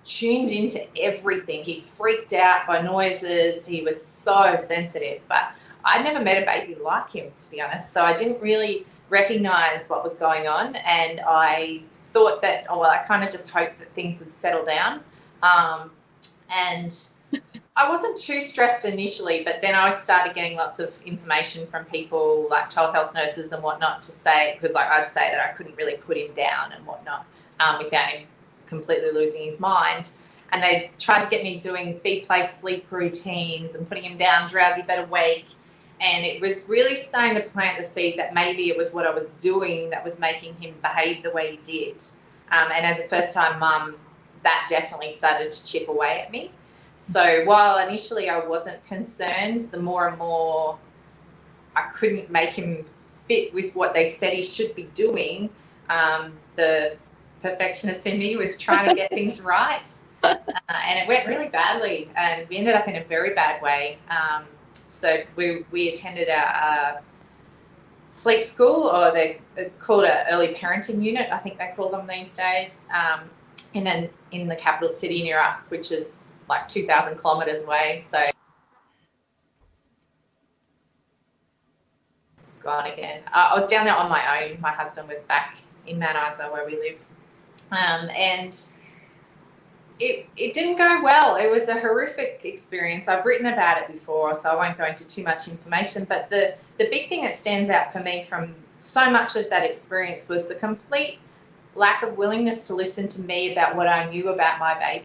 [0.04, 1.62] tuned into everything.
[1.62, 3.66] He freaked out by noises.
[3.66, 5.22] He was so sensitive.
[5.28, 5.52] But
[5.84, 7.92] I'd never met a baby like him, to be honest.
[7.92, 10.76] So I didn't really recognize what was going on.
[10.76, 14.64] And I thought that, oh, well, I kind of just hoped that things would settle
[14.64, 15.00] down.
[15.42, 15.92] Um,
[16.50, 16.92] and
[17.74, 22.46] I wasn't too stressed initially, but then I started getting lots of information from people
[22.50, 25.76] like child health nurses and whatnot to say, because like I'd say that I couldn't
[25.76, 27.24] really put him down and whatnot
[27.60, 28.28] um, without him
[28.66, 30.10] completely losing his mind.
[30.52, 34.50] And they tried to get me doing feed place sleep routines and putting him down
[34.50, 35.46] drowsy but awake.
[35.98, 39.14] And it was really starting to plant the seed that maybe it was what I
[39.14, 42.04] was doing that was making him behave the way he did.
[42.50, 43.94] Um, and as a first time mum,
[44.42, 46.50] that definitely started to chip away at me.
[47.04, 50.78] So while initially I wasn't concerned, the more and more
[51.74, 52.84] I couldn't make him
[53.26, 55.50] fit with what they said he should be doing,
[55.90, 56.96] um, the
[57.42, 59.90] perfectionist in me was trying to get things right.
[60.22, 60.36] Uh,
[60.68, 63.98] and it went really badly, and we ended up in a very bad way.
[64.08, 64.44] Um,
[64.86, 67.00] so we, we attended a, a,
[68.10, 69.40] sleep school, or they
[69.80, 73.22] called it early parenting unit, I think they call them these days, um,
[73.74, 78.02] in, an, in the capital city near us, which is like 2,000 kilometers away.
[78.04, 78.24] So
[82.42, 83.22] it's gone again.
[83.28, 84.60] Uh, I was down there on my own.
[84.60, 86.98] My husband was back in Isa where we live.
[87.70, 88.54] Um, and
[89.98, 91.36] it, it didn't go well.
[91.36, 93.08] It was a horrific experience.
[93.08, 96.04] I've written about it before, so I won't go into too much information.
[96.04, 99.64] But the, the big thing that stands out for me from so much of that
[99.64, 101.18] experience was the complete
[101.74, 105.04] lack of willingness to listen to me about what I knew about my baby.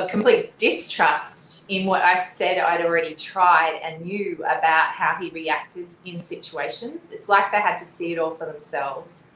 [0.00, 5.30] A complete distrust in what I said I'd already tried and knew about how he
[5.30, 7.12] reacted in situations.
[7.12, 9.30] It's like they had to see it all for themselves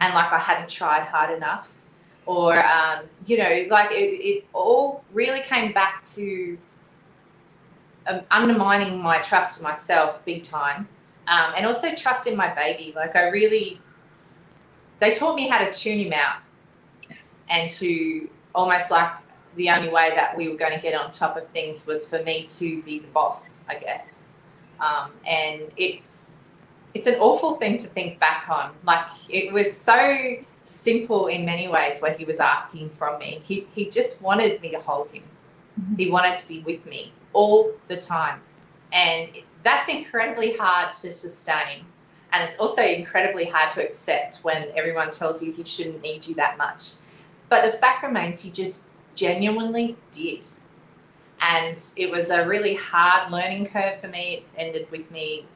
[0.00, 1.80] and like I hadn't tried hard enough.
[2.26, 6.56] Or, um, you know, like it, it, all really came back to
[8.06, 10.88] um, undermining my trust in myself big time.
[11.28, 12.94] Um, and also trust in my baby.
[12.96, 13.78] Like I really,
[15.00, 16.38] they taught me how to tune him out
[17.50, 19.10] and to almost like
[19.56, 22.22] the only way that we were going to get on top of things was for
[22.22, 24.34] me to be the boss, I guess.
[24.80, 26.02] Um, and it
[26.92, 28.72] it's an awful thing to think back on.
[28.84, 33.40] Like it was so simple in many ways what he was asking from me.
[33.44, 35.24] He he just wanted me to hold him.
[35.80, 35.96] Mm-hmm.
[35.96, 38.40] He wanted to be with me all the time.
[38.92, 39.30] And
[39.62, 41.84] that's incredibly hard to sustain.
[42.32, 46.34] And it's also incredibly hard to accept when everyone tells you he shouldn't need you
[46.36, 46.94] that much.
[47.48, 50.46] But the fact remains, he just genuinely did.
[51.40, 54.34] And it was a really hard learning curve for me.
[54.34, 55.46] It ended with me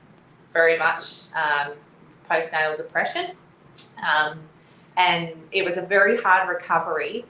[0.53, 1.73] very much um,
[2.31, 3.33] postnatal depression.
[4.03, 4.41] Um,
[4.97, 7.25] and it was a very hard recovery,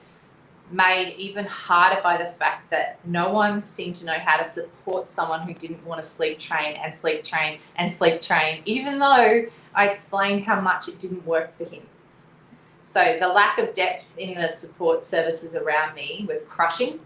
[0.71, 5.07] made even harder by the fact that no one seemed to know how to support
[5.07, 9.47] someone who didn't want to sleep train and sleep train and sleep train, even though
[9.75, 11.83] I explained how much it didn't work for him.
[12.89, 17.01] So the lack of depth in the support services around me was crushing.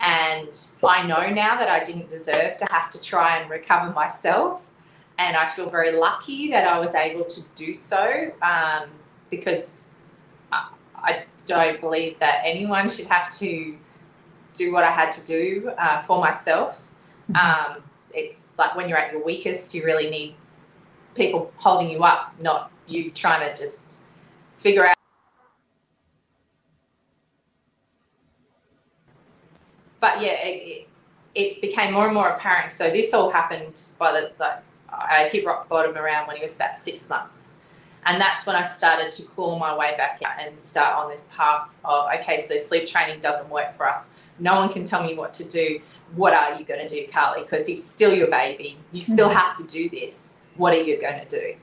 [0.00, 0.48] And
[0.82, 4.68] I know now that I didn't deserve to have to try and recover myself.
[5.16, 8.88] And I feel very lucky that I was able to do so um,
[9.30, 9.86] because
[10.50, 13.76] I, I, don't believe that anyone should have to
[14.54, 16.86] do what I had to do uh, for myself.
[17.30, 17.76] Mm-hmm.
[17.76, 17.82] Um,
[18.12, 20.34] it's like when you're at your weakest, you really need
[21.14, 23.99] people holding you up, not you trying to just
[24.60, 24.94] figure out.
[29.98, 30.88] But yeah, it,
[31.34, 32.72] it, became more and more apparent.
[32.72, 34.58] So this all happened by the, the
[34.88, 37.58] I hit rock bottom around when he was about six months.
[38.06, 41.28] And that's when I started to claw my way back out and start on this
[41.34, 44.14] path of okay, so sleep training doesn't work for us.
[44.38, 45.80] No one can tell me what to do.
[46.14, 47.42] What are you going to do, Carly?
[47.42, 48.78] Because he's still your baby.
[48.90, 49.38] You still mm-hmm.
[49.38, 50.38] have to do this.
[50.56, 51.56] What are you going to do?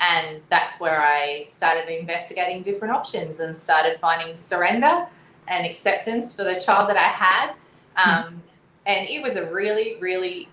[0.00, 5.06] And that's where I started investigating different options and started finding surrender
[5.48, 7.54] and acceptance for the child that I had.
[7.96, 8.42] Um,
[8.86, 10.48] and it was a really, really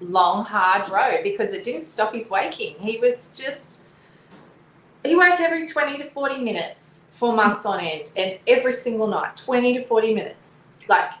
[0.00, 2.76] long, hard road because it didn't stop his waking.
[2.78, 3.88] He was just,
[5.04, 9.36] he woke every 20 to 40 minutes for months on end and every single night,
[9.36, 11.12] 20 to 40 minutes, like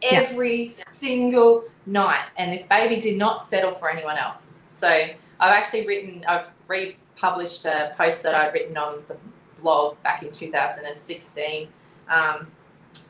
[0.00, 0.84] every yeah.
[0.86, 2.26] single night.
[2.36, 4.58] And this baby did not settle for anyone else.
[4.70, 5.08] So
[5.40, 9.16] I've actually written, I've republished a post that I'd written on the
[9.60, 11.68] blog back in 2016
[12.08, 12.46] um,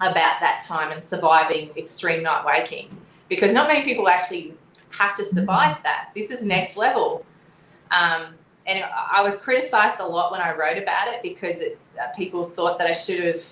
[0.01, 2.97] about that time and surviving extreme night waking
[3.29, 4.55] because not many people actually
[4.91, 6.11] have to survive that.
[6.15, 7.25] This is next level.
[7.91, 8.35] Um,
[8.67, 12.45] and I was criticized a lot when I wrote about it because it, uh, people
[12.45, 13.45] thought that I should have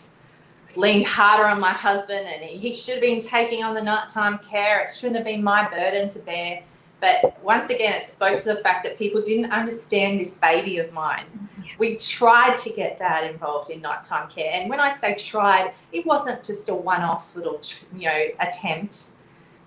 [0.75, 4.81] leaned harder on my husband and he should have been taking on the nighttime care.
[4.81, 6.62] It shouldn't have been my burden to bear.
[7.03, 10.92] But once again, it spoke to the fact that people didn't understand this baby of
[10.92, 11.24] mine.
[11.76, 14.53] We tried to get dad involved in nighttime care.
[14.53, 17.61] And when I say tried, it wasn't just a one off little,
[17.92, 19.14] you know, attempt.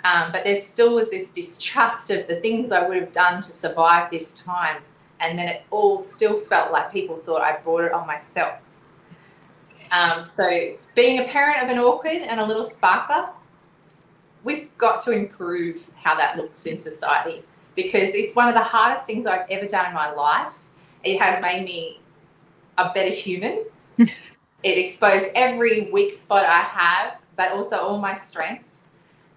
[0.05, 3.51] Um, but there still was this distrust of the things I would have done to
[3.51, 4.77] survive this time.
[5.19, 8.53] And then it all still felt like people thought I brought it on myself.
[9.91, 13.29] Um, so, being a parent of an orchid and a little sparkler,
[14.45, 17.43] we've got to improve how that looks in society
[17.75, 20.59] because it's one of the hardest things I've ever done in my life.
[21.03, 21.99] It has made me
[22.77, 23.65] a better human.
[23.97, 24.09] it
[24.63, 28.87] exposed every weak spot I have, but also all my strengths.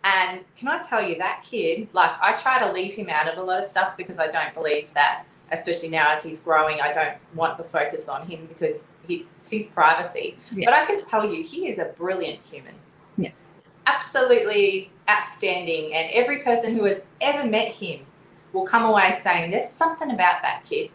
[0.04, 3.36] And can I tell you, that kid, like, I try to leave him out of
[3.38, 6.92] a lot of stuff because I don't believe that, especially now as he's growing, I
[6.92, 10.36] don't want the focus on him because it's his privacy.
[10.52, 10.66] Yeah.
[10.66, 12.74] But I can tell you, he is a brilliant human.
[13.16, 13.32] Yeah.
[13.86, 15.94] Absolutely outstanding.
[15.94, 18.06] And every person who has ever met him
[18.52, 20.90] will come away saying, There's something about that kid.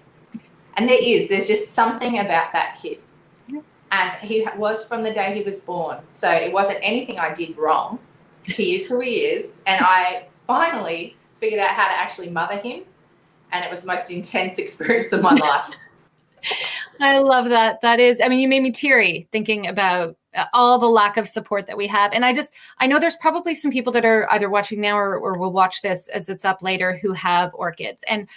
[0.75, 2.99] And there is, there's just something about that kid.
[3.91, 5.99] And he was from the day he was born.
[6.09, 7.99] So it wasn't anything I did wrong.
[8.43, 9.61] He is who he is.
[9.67, 12.83] And I finally figured out how to actually mother him.
[13.51, 15.69] And it was the most intense experience of my life.
[16.99, 17.81] I love that.
[17.81, 20.17] That is, I mean, you made me teary thinking about
[20.53, 22.11] all the lack of support that we have.
[22.13, 25.17] And I just, I know there's probably some people that are either watching now or,
[25.17, 28.03] or will watch this as it's up later who have orchids.
[28.07, 28.27] And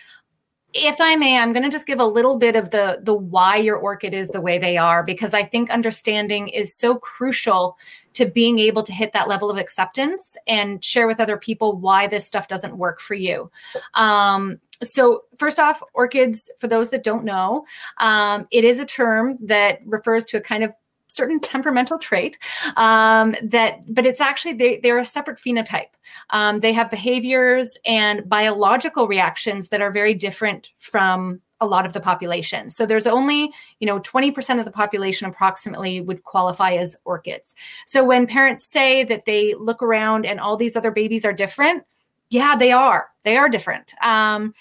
[0.75, 3.57] if I may, I'm going to just give a little bit of the the why
[3.57, 7.79] your orchid is the way they are because I think understanding is so crucial
[8.15, 12.07] to being able to hit that level of acceptance and share with other people why
[12.07, 13.51] this stuff doesn't work for you.
[13.95, 17.65] Um, so first off, orchids, for those that don't know,
[17.99, 20.73] um, it is a term that refers to a kind of
[21.09, 22.39] certain temperamental trait
[22.77, 25.91] um, that but it's actually they, they're a separate phenotype.
[26.31, 31.95] Um, they have behaviors and biological reactions that are very different from a lot of
[31.95, 32.69] the population.
[32.69, 37.55] So there's only you know 20% of the population approximately would qualify as orchids.
[37.87, 41.85] So when parents say that they look around and all these other babies are different
[42.31, 43.09] yeah they are.
[43.25, 43.95] They are different.
[44.03, 44.55] Um,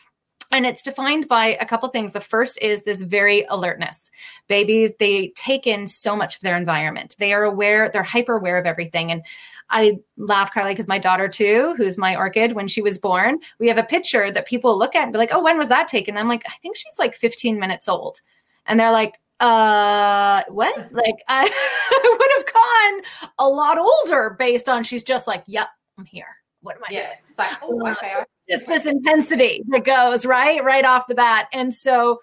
[0.56, 2.14] and it's defined by a couple things.
[2.14, 4.10] The first is this very alertness.
[4.48, 7.14] Babies, they take in so much of their environment.
[7.20, 9.12] They are aware, they're hyper aware of everything.
[9.12, 9.22] And
[9.70, 13.68] I laugh, Carly, because my daughter too, who's my orchid, when she was born, we
[13.68, 16.16] have a picture that people look at and be like, oh, when was that taken?
[16.16, 18.22] I'm like, I think she's like 15 minutes old.
[18.66, 20.74] And they're like, uh, what?
[20.94, 26.06] Like, I would have gone a lot older based on she's just like, yep, I'm
[26.06, 26.38] here.
[26.62, 27.18] What am I yeah, doing?
[27.28, 31.48] It's like, oh, okay, just this intensity that goes right right off the bat.
[31.54, 32.20] And so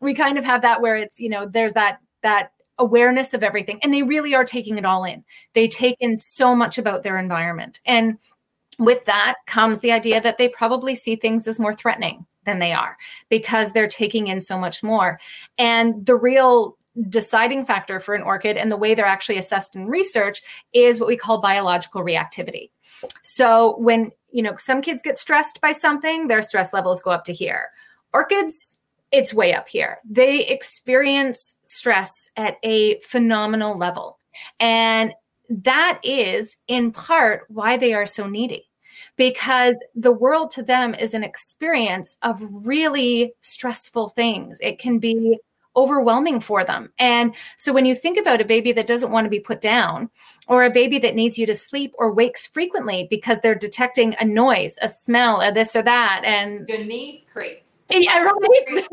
[0.00, 3.78] we kind of have that where it's you know there's that that awareness of everything
[3.82, 5.22] and they really are taking it all in.
[5.52, 7.80] They take in so much about their environment.
[7.84, 8.18] And
[8.78, 12.72] with that comes the idea that they probably see things as more threatening than they
[12.72, 12.96] are
[13.28, 15.20] because they're taking in so much more.
[15.58, 19.86] And the real deciding factor for an orchid and the way they're actually assessed in
[19.86, 20.42] research
[20.72, 22.70] is what we call biological reactivity.
[23.22, 27.24] So when, you know, some kids get stressed by something, their stress levels go up
[27.24, 27.70] to here.
[28.12, 28.78] Orchids,
[29.12, 29.98] it's way up here.
[30.08, 34.18] They experience stress at a phenomenal level.
[34.58, 35.14] And
[35.48, 38.68] that is in part why they are so needy
[39.16, 44.58] because the world to them is an experience of really stressful things.
[44.60, 45.38] It can be
[45.76, 46.92] overwhelming for them.
[46.98, 50.10] And so when you think about a baby that doesn't want to be put down,
[50.48, 54.24] or a baby that needs you to sleep or wakes frequently because they're detecting a
[54.24, 57.70] noise, a smell, a this or that, and your knees creaked.
[57.88, 58.34] Yeah, right.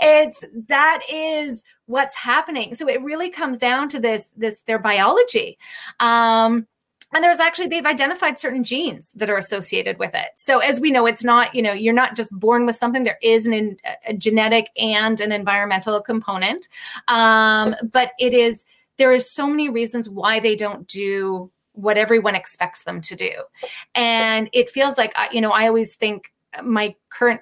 [0.00, 2.74] it's that is what's happening.
[2.74, 5.58] So it really comes down to this this their biology.
[6.00, 6.66] Um,
[7.14, 10.30] and there's actually they've identified certain genes that are associated with it.
[10.34, 13.04] So as we know it's not you know you're not just born with something.
[13.04, 13.76] There is an
[14.06, 16.68] a genetic and an environmental component.
[17.08, 18.64] Um, but it is
[18.98, 23.30] there is so many reasons why they don't do what everyone expects them to do.
[23.94, 26.32] And it feels like you know i always think
[26.62, 27.40] my current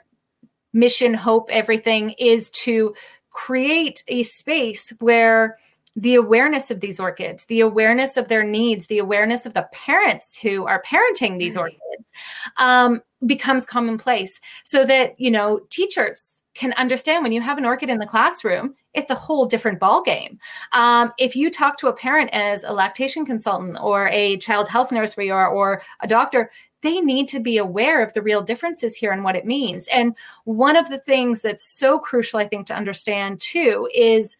[0.72, 2.94] mission hope everything is to
[3.30, 5.58] create a space where
[5.96, 10.36] the awareness of these orchids, the awareness of their needs, the awareness of the parents
[10.36, 12.12] who are parenting these orchids
[12.56, 17.90] um, becomes commonplace so that, you know, teachers can understand when you have an orchid
[17.90, 20.38] in the classroom, it's a whole different ballgame.
[20.72, 24.92] Um, if you talk to a parent as a lactation consultant or a child health
[24.92, 26.50] nurse where you are, or a doctor,
[26.82, 29.88] they need to be aware of the real differences here and what it means.
[29.88, 30.14] And
[30.44, 34.36] one of the things that's so crucial, I think, to understand too is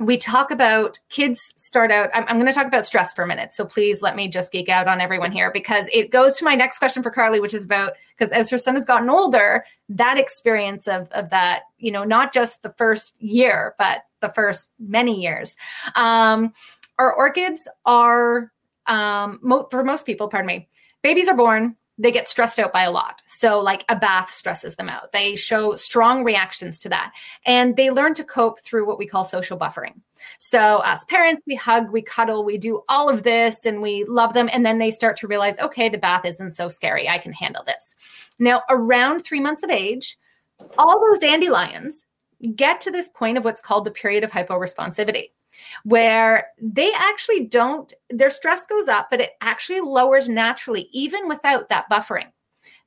[0.00, 3.26] we talk about kids start out I'm, I'm, going to talk about stress for a
[3.26, 6.44] minute so please let me just geek out on everyone here because it goes to
[6.44, 9.64] my next question for carly which is about because as her son has gotten older
[9.88, 14.72] that experience of, of that you know not just the first year but the first
[14.78, 15.56] many years.
[15.94, 16.52] Um,
[16.98, 18.52] our orchids are
[18.86, 20.68] um, mo- for most people pardon me
[21.02, 23.20] babies are born they get stressed out by a lot.
[23.26, 25.12] So, like a bath stresses them out.
[25.12, 27.12] They show strong reactions to that.
[27.44, 30.00] And they learn to cope through what we call social buffering.
[30.38, 34.32] So, as parents, we hug, we cuddle, we do all of this and we love
[34.32, 34.48] them.
[34.50, 37.06] And then they start to realize, okay, the bath isn't so scary.
[37.06, 37.94] I can handle this.
[38.38, 40.16] Now, around three months of age,
[40.78, 42.06] all those dandelions
[42.56, 45.30] get to this point of what's called the period of hyporesponsivity
[45.84, 51.68] where they actually don't, their stress goes up, but it actually lowers naturally, even without
[51.68, 52.30] that buffering.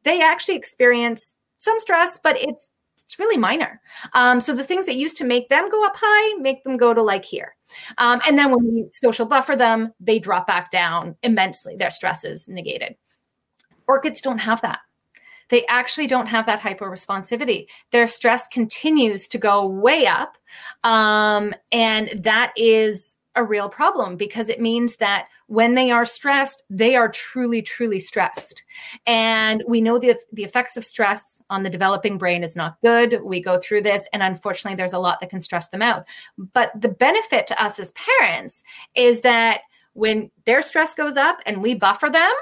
[0.03, 2.69] They actually experience some stress, but it's
[3.03, 3.82] it's really minor.
[4.13, 6.93] Um, so the things that used to make them go up high make them go
[6.93, 7.55] to like here.
[7.97, 11.76] Um, and then when we social buffer them, they drop back down immensely.
[11.76, 12.95] Their stress is negated.
[13.88, 14.80] Orchids don't have that
[15.49, 17.67] they actually don't have that hyporesponsivity.
[17.91, 20.37] Their stress continues to go way up.
[20.83, 26.63] Um, and that is a real problem because it means that when they are stressed,
[26.69, 28.63] they are truly, truly stressed.
[29.05, 33.21] And we know the, the effects of stress on the developing brain is not good.
[33.23, 36.05] We go through this, and unfortunately, there's a lot that can stress them out.
[36.37, 38.63] But the benefit to us as parents
[38.95, 39.61] is that
[39.93, 42.33] when their stress goes up and we buffer them,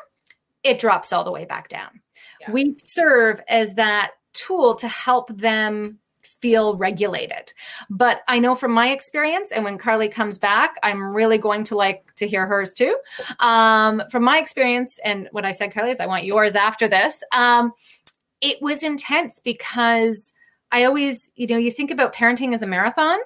[0.64, 2.02] it drops all the way back down
[2.42, 2.52] yeah.
[2.52, 5.98] we serve as that tool to help them
[6.42, 7.54] feel regulated.
[7.90, 11.76] But I know from my experience, and when Carly comes back, I'm really going to
[11.76, 12.98] like to hear hers too.
[13.40, 17.24] Um, from my experience, and what I said, Carly, is I want yours after this.
[17.32, 17.74] Um,
[18.42, 20.34] it was intense because
[20.72, 23.20] I always, you know, you think about parenting as a marathon.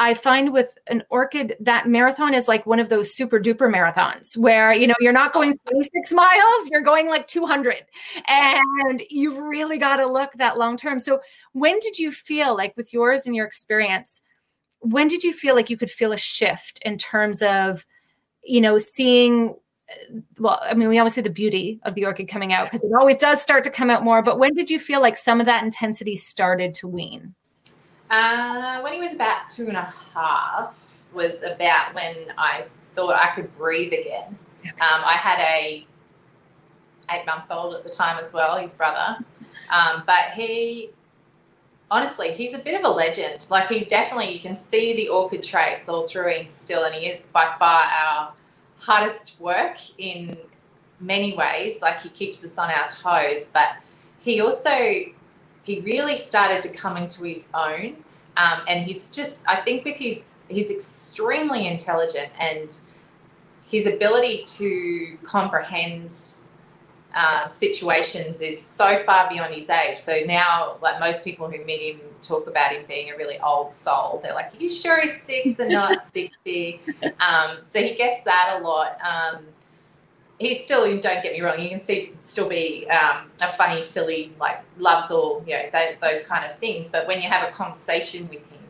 [0.00, 4.34] I find with an orchid that marathon is like one of those super duper marathons
[4.34, 7.84] where you know you're not going 26 miles, you're going like 200,
[8.26, 10.98] and you've really got to look that long term.
[10.98, 11.20] So
[11.52, 14.22] when did you feel like with yours and your experience?
[14.78, 17.84] When did you feel like you could feel a shift in terms of,
[18.42, 19.54] you know, seeing
[19.90, 22.80] uh, well, I mean, we always see the beauty of the orchid coming out because
[22.80, 24.22] it always does start to come out more.
[24.22, 27.34] But when did you feel like some of that intensity started to wean?
[28.10, 33.34] Uh, when he was about two and a half was about when I thought I
[33.34, 34.36] could breathe again.
[34.60, 34.70] Okay.
[34.70, 35.86] Um, I had a
[37.12, 39.18] eight month old at the time as well, his brother.
[39.70, 40.90] Um, but he,
[41.90, 43.46] honestly, he's a bit of a legend.
[43.50, 47.08] Like he definitely, you can see the orchid traits all through him still, and he
[47.08, 48.32] is by far our
[48.78, 50.36] hardest work in
[50.98, 51.80] many ways.
[51.80, 53.76] Like he keeps us on our toes, but
[54.20, 54.70] he also
[55.62, 57.96] he really started to come into his own.
[58.36, 62.74] Um, and he's just, I think, with his, he's extremely intelligent and
[63.66, 66.16] his ability to comprehend
[67.14, 69.96] um, situations is so far beyond his age.
[69.96, 73.72] So now, like most people who meet him talk about him being a really old
[73.72, 74.20] soul.
[74.22, 76.80] They're like, "Are you sure he's six and not 60?
[77.18, 78.96] Um, so he gets that a lot.
[79.02, 79.44] Um,
[80.40, 84.32] he's still, don't get me wrong, you can see still be um, a funny, silly,
[84.40, 86.88] like loves all, you know, those kind of things.
[86.88, 88.62] But when you have a conversation with him,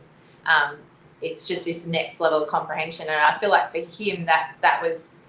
[0.45, 0.75] um,
[1.21, 3.07] it's just this next level of comprehension.
[3.07, 5.21] And I feel like for him, that that was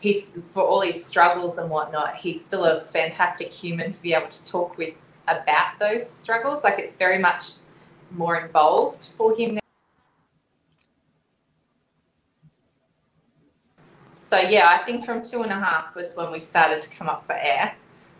[0.00, 4.28] he's for all his struggles and whatnot, he's still a fantastic human to be able
[4.28, 4.94] to talk with
[5.28, 6.64] about those struggles.
[6.64, 7.44] Like it's very much
[8.10, 9.58] more involved for him.
[14.34, 17.08] So yeah, I think from two and a half was when we started to come
[17.08, 17.76] up for air.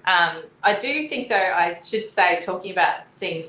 [0.06, 3.42] Um, I do think though I should say talking about seeing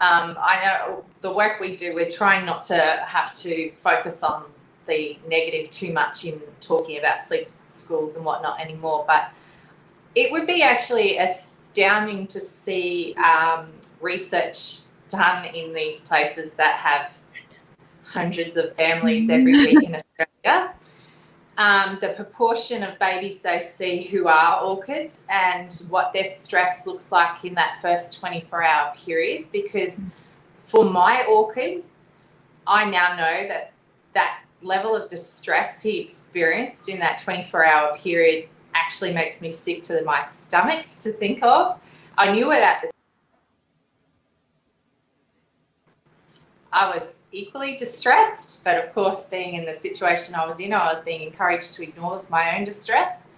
[0.00, 4.44] Um, I know the work we do, we're trying not to have to focus on
[4.86, 9.04] the negative too much in talking about sleep schools and whatnot anymore.
[9.06, 9.30] But
[10.14, 13.66] it would be actually astounding to see um,
[14.00, 17.17] research done in these places that have
[18.08, 19.40] hundreds of families mm-hmm.
[19.40, 20.74] every week in Australia
[21.58, 27.10] um, the proportion of babies they see who are orchids and what their stress looks
[27.10, 29.46] like in that first 24 hour period.
[29.50, 30.10] Because mm.
[30.64, 31.82] for my orchid,
[32.64, 33.72] I now know that
[34.14, 39.82] that level of distress he experienced in that 24 hour period actually makes me sick
[39.82, 41.80] to my stomach to think of.
[42.16, 42.92] I knew it at the mm.
[46.72, 48.64] I was equally distressed.
[48.64, 51.82] But of course, being in the situation I was in, I was being encouraged to
[51.82, 53.28] ignore my own distress.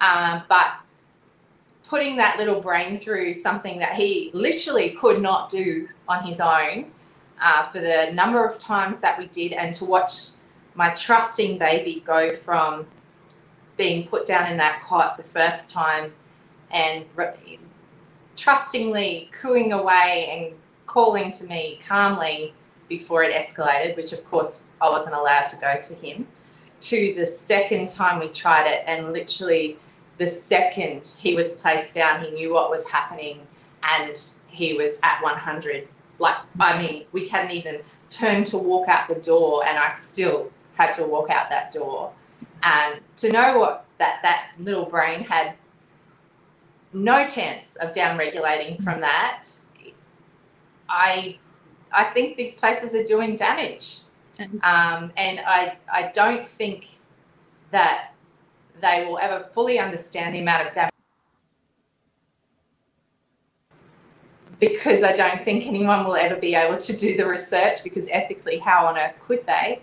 [0.00, 0.74] Um, but
[1.86, 6.90] putting that little brain through something that he literally could not do on his own
[7.40, 10.30] uh, for the number of times that we did, and to watch
[10.74, 12.86] my trusting baby go from
[13.76, 16.12] being put down in that cot the first time
[16.70, 17.58] and re-
[18.36, 22.54] trustingly cooing away and calling to me calmly
[22.88, 26.26] before it escalated, which of course I wasn't allowed to go to him,
[26.82, 29.78] to the second time we tried it, and literally
[30.18, 33.46] the second he was placed down, he knew what was happening
[33.82, 35.88] and he was at 100.
[36.18, 37.80] Like, I mean, we hadn't even
[38.10, 42.12] turned to walk out the door, and I still had to walk out that door.
[42.62, 45.54] And to know what that, that little brain had
[46.92, 49.42] no chance of down regulating from that,
[50.88, 51.38] I
[51.94, 54.00] I think these places are doing damage.
[54.40, 56.88] Um, and I, I don't think
[57.70, 58.10] that
[58.80, 60.90] they will ever fully understand the amount of damage
[64.58, 68.58] because I don't think anyone will ever be able to do the research because ethically,
[68.58, 69.80] how on earth could they?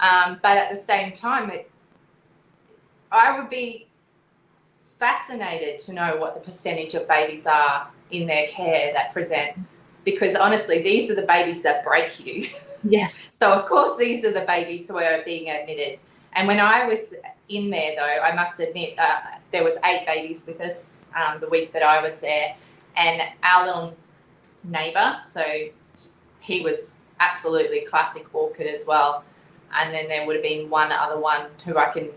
[0.00, 1.70] Um, but at the same time, it,
[3.10, 3.86] I would be
[4.98, 9.58] fascinated to know what the percentage of babies are in their care that present
[10.06, 12.48] because honestly, these are the babies that break you.
[12.88, 13.36] Yes.
[13.40, 15.98] so, of course, these are the babies who are being admitted.
[16.34, 17.12] And when I was
[17.48, 19.16] in there, though, I must admit, uh,
[19.50, 22.54] there was eight babies with us um, the week that I was there,
[22.96, 23.96] and our little
[24.62, 25.42] neighbour, so
[26.38, 29.24] he was absolutely classic orchid as well.
[29.74, 32.10] And then there would have been one other one who I can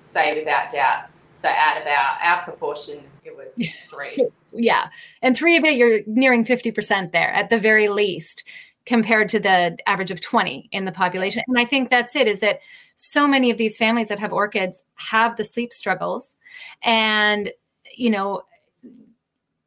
[0.00, 1.04] say without doubt.
[1.30, 3.54] So out of our our proportion, it was
[3.88, 4.88] three yeah.
[5.22, 8.44] And three of it, you're nearing 50% there at the very least
[8.86, 11.42] compared to the average of 20 in the population.
[11.48, 12.60] And I think that's it is that
[12.96, 16.36] so many of these families that have orchids have the sleep struggles.
[16.82, 17.50] And,
[17.96, 18.42] you know,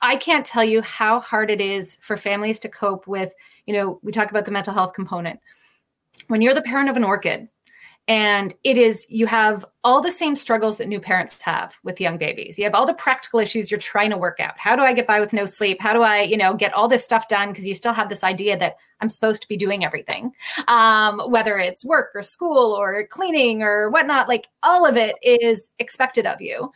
[0.01, 3.33] I can't tell you how hard it is for families to cope with,
[3.65, 5.39] you know, we talk about the mental health component.
[6.27, 7.47] When you're the parent of an orchid,
[8.07, 12.17] and it is, you have all the same struggles that new parents have with young
[12.17, 12.57] babies.
[12.57, 14.55] You have all the practical issues you're trying to work out.
[14.57, 15.81] How do I get by with no sleep?
[15.81, 17.49] How do I, you know, get all this stuff done?
[17.49, 20.33] Because you still have this idea that I'm supposed to be doing everything,
[20.67, 24.27] um, whether it's work or school or cleaning or whatnot.
[24.27, 26.73] Like all of it is expected of you.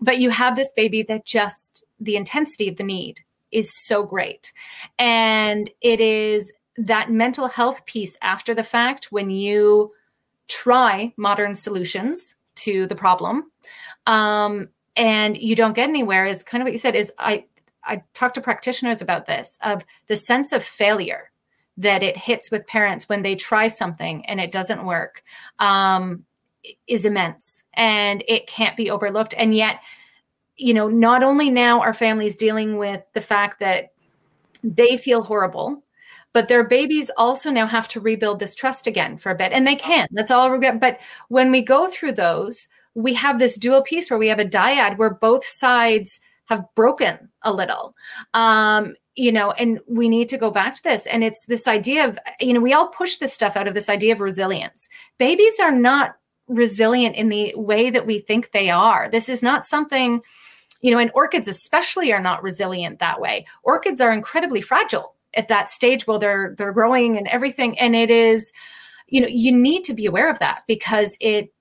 [0.00, 3.18] But you have this baby that just the intensity of the need
[3.50, 4.52] is so great.
[4.96, 9.92] And it is that mental health piece after the fact when you
[10.48, 13.50] try modern solutions to the problem.
[14.06, 17.44] Um, and you don't get anywhere is kind of what you said is i
[17.84, 21.30] i talk to practitioners about this of the sense of failure
[21.78, 25.22] that it hits with parents when they try something and it doesn't work
[25.60, 26.24] um,
[26.88, 29.32] is immense and it can't be overlooked.
[29.38, 29.80] And yet
[30.56, 33.92] you know not only now are families dealing with the fact that
[34.64, 35.84] they feel horrible
[36.32, 39.66] but their babies also now have to rebuild this trust again for a bit and
[39.66, 40.06] they can.
[40.12, 40.98] That's all regret but
[41.28, 44.98] when we go through those we have this dual piece where we have a dyad
[44.98, 47.94] where both sides have broken a little.
[48.34, 52.06] Um, you know and we need to go back to this and it's this idea
[52.06, 54.88] of you know we all push this stuff out of this idea of resilience.
[55.18, 56.16] Babies are not
[56.46, 59.08] resilient in the way that we think they are.
[59.10, 60.22] This is not something
[60.80, 63.44] you know and orchids especially are not resilient that way.
[63.64, 68.10] Orchids are incredibly fragile at that stage while they're they're growing and everything and it
[68.10, 68.52] is
[69.06, 71.52] you know you need to be aware of that because it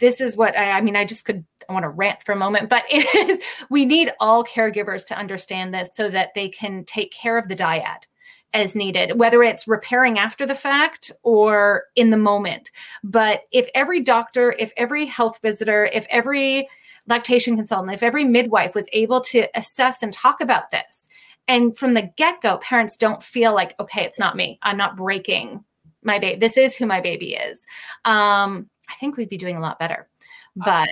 [0.00, 2.36] this is what I, I mean i just could i want to rant for a
[2.36, 3.40] moment but it is
[3.70, 7.56] we need all caregivers to understand this so that they can take care of the
[7.56, 8.00] dyad
[8.56, 12.70] as needed, whether it's repairing after the fact or in the moment.
[13.04, 16.66] But if every doctor, if every health visitor, if every
[17.06, 21.08] lactation consultant, if every midwife was able to assess and talk about this,
[21.48, 24.58] and from the get go, parents don't feel like, okay, it's not me.
[24.62, 25.64] I'm not breaking
[26.02, 26.38] my baby.
[26.38, 27.66] This is who my baby is.
[28.04, 30.08] Um, I think we'd be doing a lot better.
[30.56, 30.88] But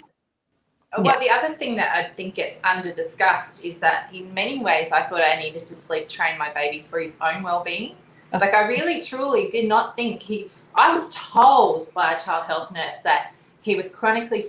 [0.98, 4.92] well, the other thing that I think gets under discussed is that in many ways,
[4.92, 7.96] I thought I needed to sleep train my baby for his own well being.
[8.32, 8.46] Okay.
[8.46, 12.72] Like, I really truly did not think he, I was told by a child health
[12.72, 13.32] nurse that
[13.62, 14.42] he was chronically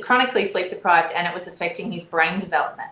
[0.00, 2.90] chronically sleep deprived and it was affecting his brain development.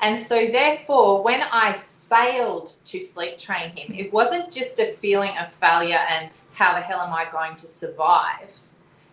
[0.00, 5.36] And so, therefore, when I failed to sleep train him, it wasn't just a feeling
[5.38, 8.58] of failure and how the hell am I going to survive?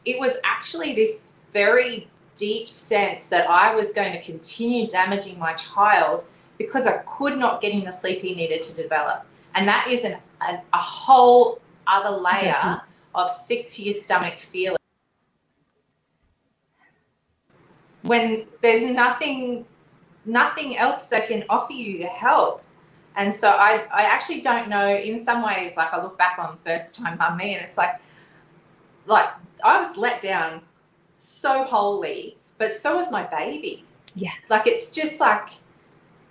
[0.06, 5.54] It was actually this very deep sense that I was going to continue damaging my
[5.54, 6.24] child
[6.58, 9.26] because I could not get him the sleep he needed to develop.
[9.56, 13.16] And that is an, a, a whole other layer mm-hmm.
[13.16, 14.78] of sick to your stomach feeling.
[18.08, 19.66] When there's nothing
[20.26, 22.64] nothing else that can offer you to help.
[23.16, 26.58] And so I, I actually don't know in some ways, like I look back on
[26.66, 28.00] first time mummy and it's like
[29.06, 29.30] like
[29.64, 30.62] I was let down
[31.18, 33.86] so wholly, but so was my baby.
[34.16, 34.32] Yeah.
[34.50, 35.50] Like it's just like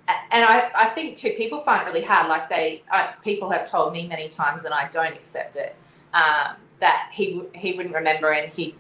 [0.09, 3.68] and I, I think too people find it really hard like they uh, people have
[3.68, 5.74] told me many times and I don't accept it
[6.14, 8.77] um, that he he wouldn't remember and he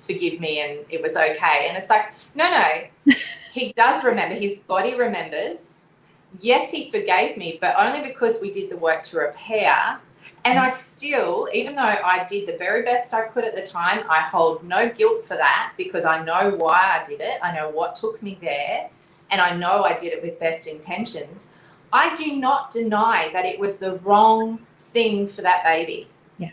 [0.00, 1.66] forgive me and it was okay.
[1.68, 3.14] And it's like, no, no,
[3.52, 4.34] he does remember.
[4.34, 5.92] His body remembers.
[6.40, 9.98] Yes, he forgave me, but only because we did the work to repair.
[10.44, 14.04] And I still, even though I did the very best I could at the time,
[14.08, 17.40] I hold no guilt for that because I know why I did it.
[17.42, 18.88] I know what took me there.
[19.30, 21.48] And I know I did it with best intentions.
[21.92, 26.08] I do not deny that it was the wrong thing for that baby.
[26.38, 26.50] Yeah.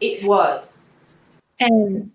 [0.00, 0.94] It was.
[1.60, 2.10] And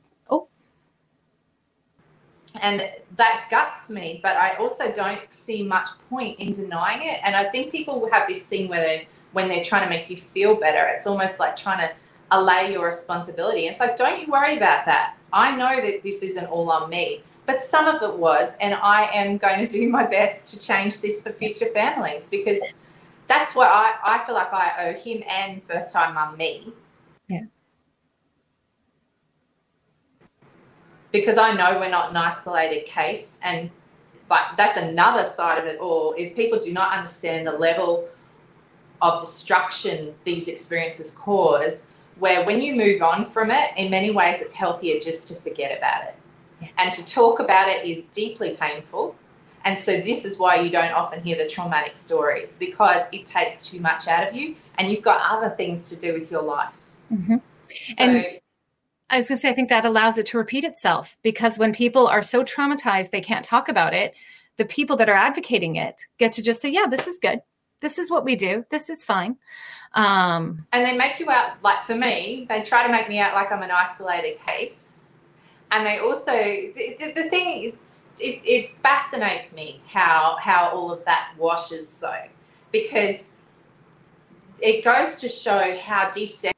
[2.61, 7.19] and that guts me but i also don't see much point in denying it.
[7.23, 10.17] And i think people have this thing where they when they're trying to make you
[10.17, 11.93] feel better it's almost like trying to
[12.31, 13.67] allay your responsibility.
[13.67, 15.15] It's like don't you worry about that.
[15.31, 19.05] I know that this isn't all on me but some of it was and i
[19.13, 22.61] am going to do my best to change this for future families because
[23.27, 26.71] that's what i, I feel like i owe him and first time mum me
[27.27, 27.41] yeah
[31.13, 33.69] because I know we're not an isolated case and
[34.27, 38.09] but that's another side of it all is people do not understand the level
[39.01, 41.87] of destruction these experiences cause
[42.19, 45.77] where when you move on from it in many ways it's healthier just to forget
[45.77, 46.15] about it
[46.61, 46.67] yeah.
[46.77, 49.15] and to talk about it is deeply painful
[49.65, 53.69] and so this is why you don't often hear the traumatic stories because it takes
[53.69, 56.73] too much out of you and you've got other things to do with your life
[57.11, 57.35] mm-hmm.
[57.67, 58.39] so, and
[59.13, 61.71] I was going to say, I think that allows it to repeat itself because when
[61.71, 64.15] people are so traumatized they can't talk about it,
[64.57, 67.39] the people that are advocating it get to just say, yeah, this is good.
[67.79, 68.65] This is what we do.
[68.71, 69.37] This is fine.
[69.93, 73.35] Um, and they make you out, like for me, they try to make me out
[73.35, 75.03] like I'm an isolated case.
[75.69, 81.05] And they also, the, the thing, it's, it, it fascinates me how, how all of
[81.05, 82.25] that washes though,
[82.71, 83.33] because
[84.59, 86.52] it goes to show how decentralized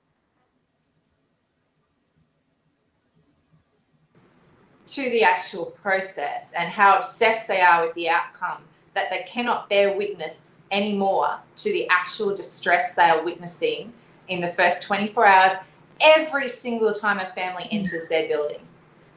[4.88, 8.62] to the actual process and how obsessed they are with the outcome
[8.94, 13.92] that they cannot bear witness anymore to the actual distress they are witnessing
[14.28, 15.58] in the first 24 hours
[16.02, 17.70] every single time a family mm.
[17.72, 18.62] enters their building.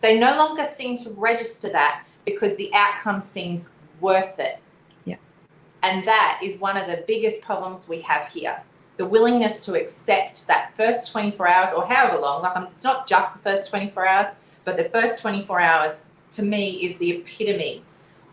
[0.01, 4.59] They no longer seem to register that because the outcome seems worth it.
[5.05, 5.17] Yeah.
[5.83, 8.63] And that is one of the biggest problems we have here.
[8.97, 13.07] The willingness to accept that first 24 hours or however long, like um, it's not
[13.07, 14.37] just the first 24 hours,
[14.69, 17.83] but the first 24 hours to me is the epitome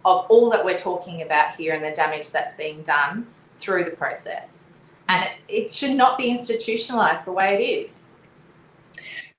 [0.04, 3.26] of all that we're talking about here and the damage that's being done
[3.58, 4.74] through the process.
[5.08, 8.10] And it, it should not be institutionalized the way it is.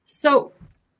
[0.06, 0.52] So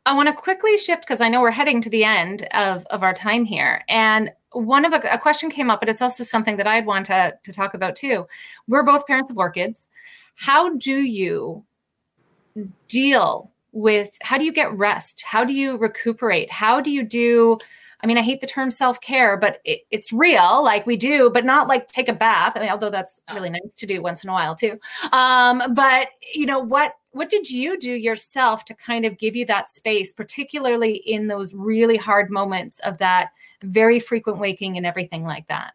[0.05, 3.03] I want to quickly shift because I know we're heading to the end of, of
[3.03, 3.83] our time here.
[3.89, 7.07] And one of a, a question came up, but it's also something that I'd want
[7.07, 8.27] to, to talk about too.
[8.69, 9.89] We're both parents of orchids.
[10.35, 11.65] How do you
[12.87, 15.23] deal with how do you get rest?
[15.23, 16.51] How do you recuperate?
[16.51, 17.59] How do you do
[18.03, 20.63] I mean, I hate the term self care, but it, it's real.
[20.63, 22.53] Like we do, but not like take a bath.
[22.55, 24.79] I mean, although that's really nice to do once in a while too.
[25.13, 26.93] Um, but you know what?
[27.13, 31.55] What did you do yourself to kind of give you that space, particularly in those
[31.55, 33.31] really hard moments of that
[33.63, 35.73] very frequent waking and everything like that?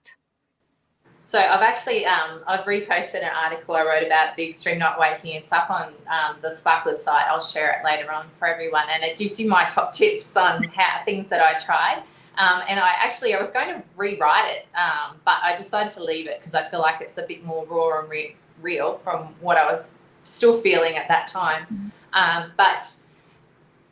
[1.32, 5.34] So I've actually um, I've reposted an article I wrote about the extreme night waking.
[5.34, 7.26] It's up on um, the Sparklers site.
[7.26, 10.62] I'll share it later on for everyone, and it gives you my top tips on
[10.64, 12.04] how things that I tried.
[12.38, 16.04] Um, and I actually I was going to rewrite it, um, but I decided to
[16.04, 19.34] leave it because I feel like it's a bit more raw and re- real from
[19.40, 21.64] what I was still feeling at that time.
[21.64, 22.42] Mm-hmm.
[22.42, 22.92] Um, but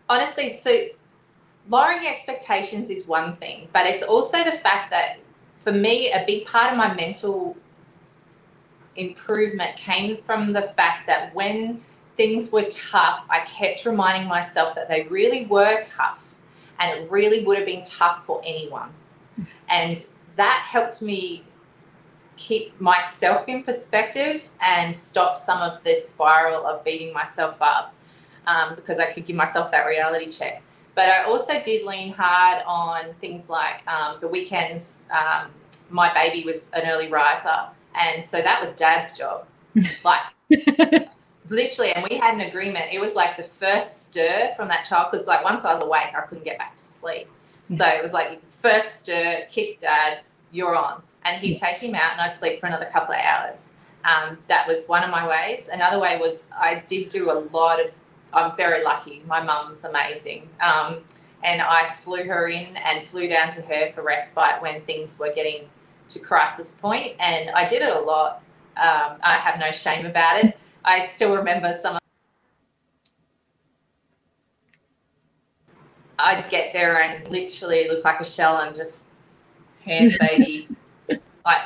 [0.09, 0.87] honestly, so
[1.69, 5.19] lowering expectations is one thing, but it's also the fact that
[5.59, 7.57] for me, a big part of my mental
[8.95, 11.81] improvement came from the fact that when
[12.17, 16.35] things were tough, I kept reminding myself that they really were tough
[16.79, 18.89] and it really would have been tough for anyone.
[19.69, 19.97] And
[20.35, 21.43] that helped me
[22.37, 27.93] keep myself in perspective and stop some of this spiral of beating myself up
[28.47, 30.61] um, because I could give myself that reality check.
[30.95, 35.05] But I also did lean hard on things like um, the weekends.
[35.11, 35.49] Um,
[35.89, 39.45] my baby was an early riser, and so that was dad's job.
[40.03, 40.21] like
[41.49, 42.85] literally, and we had an agreement.
[42.91, 46.09] It was like the first stir from that child because, like, once I was awake,
[46.15, 47.27] I couldn't get back to sleep.
[47.65, 50.21] So it was like first stir, kick dad,
[50.51, 53.73] you're on, and he'd take him out, and I'd sleep for another couple of hours.
[54.03, 55.69] Um, that was one of my ways.
[55.71, 57.91] Another way was I did do a lot of.
[58.33, 59.23] I'm very lucky.
[59.27, 60.49] My mum's amazing.
[60.61, 61.03] Um,
[61.43, 65.31] and I flew her in and flew down to her for respite when things were
[65.33, 65.69] getting
[66.09, 68.41] to crisis point, and I did it a lot.
[68.75, 70.57] Um, I have no shame about it.
[70.83, 71.97] I still remember some.
[76.17, 79.05] I'd get there and literally look like a shell and just
[79.85, 80.67] hands baby,
[81.45, 81.61] like,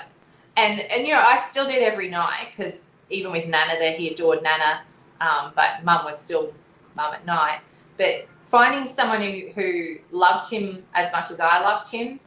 [0.55, 4.09] and and you know I still did every night because even with Nana there, he
[4.09, 4.81] adored Nana,
[5.21, 6.53] um, but Mum was still
[6.95, 7.59] Mum at night.
[7.97, 12.19] But finding someone who who loved him as much as I loved him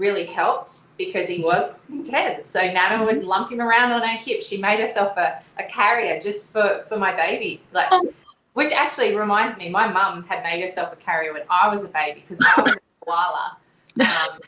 [0.00, 2.46] really helped because he was intense.
[2.46, 4.42] So Nana would lump him around on her hip.
[4.42, 7.60] She made herself a, a carrier just for, for my baby.
[7.72, 8.12] Like oh.
[8.54, 11.88] which actually reminds me, my mum had made herself a carrier when I was a
[11.88, 13.58] baby because I was a koala.
[14.00, 14.38] Um,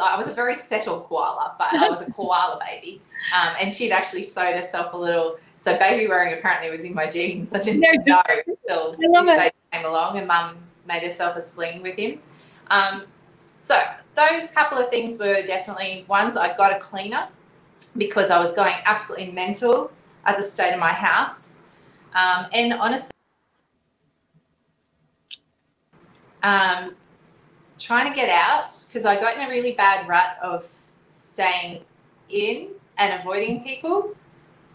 [0.00, 3.02] I was a very settled koala, but I was a koala baby.
[3.34, 5.36] Um, and she'd actually sewed herself a little.
[5.56, 7.54] So baby wearing apparently was in my genes.
[7.54, 11.96] I didn't know until this baby came along, and mum made herself a sling with
[11.96, 12.20] him.
[12.70, 13.04] Um,
[13.56, 13.80] so
[14.14, 17.28] those couple of things were definitely ones I got a cleaner
[17.96, 19.90] because I was going absolutely mental
[20.26, 21.60] at the state of my house.
[22.14, 23.10] Um, and honestly,
[26.42, 26.94] um,
[27.78, 30.68] trying to get out because I got in a really bad rut of
[31.08, 31.82] staying
[32.28, 34.14] in and avoiding people.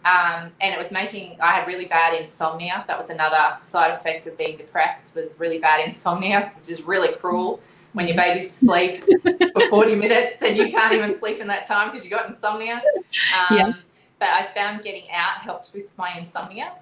[0.04, 2.84] Um, and it was making I had really bad insomnia.
[2.86, 7.14] That was another side effect of being depressed was really bad insomnia, which is really
[7.16, 7.60] cruel
[7.92, 9.04] when your baby's asleep
[9.52, 12.74] for 40 minutes and you can't even sleep in that time because you got insomnia.
[12.76, 13.72] Um, yeah.
[14.18, 16.72] But I found getting out helped with my insomnia.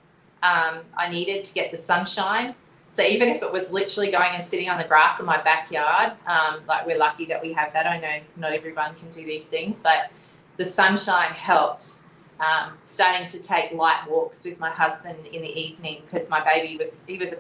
[0.43, 2.55] Um, I needed to get the sunshine.
[2.89, 6.13] So even if it was literally going and sitting on the grass in my backyard,
[6.27, 7.87] um, like we're lucky that we have that.
[7.87, 10.11] I know not everyone can do these things, but
[10.57, 12.08] the sunshine helped.
[12.41, 16.77] Um, starting to take light walks with my husband in the evening because my baby
[16.77, 17.35] was he was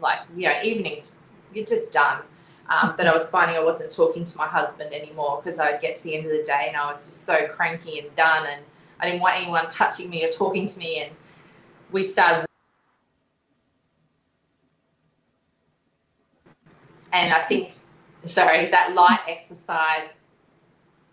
[0.00, 1.14] like you know evenings
[1.54, 2.22] you're just done
[2.68, 5.96] um, but I was finding I wasn't talking to my husband anymore because I'd get
[5.96, 8.62] to the end of the day and I was just so cranky and done, and
[9.00, 11.02] I didn't want anyone touching me or talking to me.
[11.02, 11.12] And
[11.90, 12.46] we started.
[17.12, 17.74] And I think,
[18.24, 20.36] sorry, that light exercise,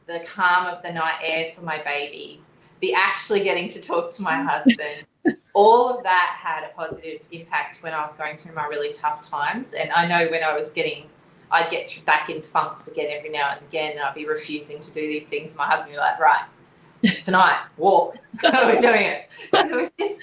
[0.06, 2.42] the calm of the night air for my baby,
[2.82, 5.06] the actually getting to talk to my husband,
[5.54, 9.22] all of that had a positive impact when I was going through my really tough
[9.22, 9.74] times.
[9.74, 11.06] And I know when I was getting
[11.52, 14.94] I'd get back in funks again every now and again, and I'd be refusing to
[14.94, 15.56] do these things.
[15.58, 18.18] My husband would be like, "Right, tonight, walk.
[18.44, 20.22] We're doing it." Because it was just,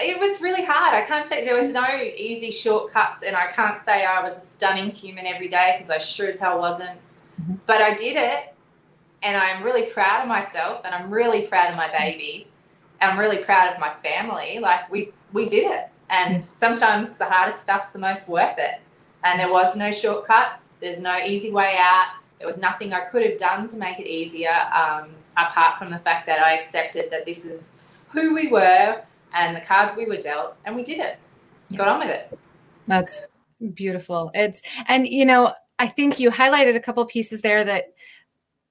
[0.00, 0.94] it was really hard.
[0.94, 4.40] I can't say there was no easy shortcuts, and I can't say I was a
[4.40, 6.98] stunning human every day because I sure as hell wasn't.
[7.40, 7.54] mm-hmm.
[7.66, 8.54] but I did it
[9.22, 12.46] and I'm really proud of myself and I'm really proud of my baby.
[13.00, 14.58] and I'm really proud of my family.
[14.60, 15.88] Like we we did it.
[16.08, 18.80] And sometimes the hardest stuff's the most worth it.
[19.22, 20.60] And there was no shortcut.
[20.80, 22.08] There's no easy way out.
[22.38, 25.98] There was nothing I could have done to make it easier, um, apart from the
[25.98, 29.02] fact that I accepted that this is who we were
[29.34, 31.18] and the cards we were dealt, and we did it.
[31.76, 32.38] Got on with it.
[32.88, 33.20] That's
[33.74, 34.30] beautiful.
[34.34, 37.92] It's and you know I think you highlighted a couple pieces there that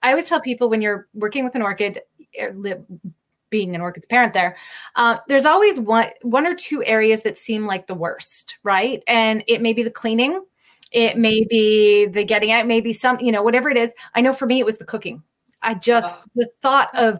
[0.01, 2.01] I always tell people when you're working with an orchid,
[2.39, 2.55] er,
[3.49, 4.57] being an orchid's parent there,
[4.95, 9.03] uh, there's always one one or two areas that seem like the worst, right?
[9.07, 10.41] And it may be the cleaning,
[10.91, 13.93] it may be the getting out, maybe some, you know, whatever it is.
[14.15, 15.23] I know for me it was the cooking.
[15.61, 16.23] I just oh.
[16.35, 17.19] the thought of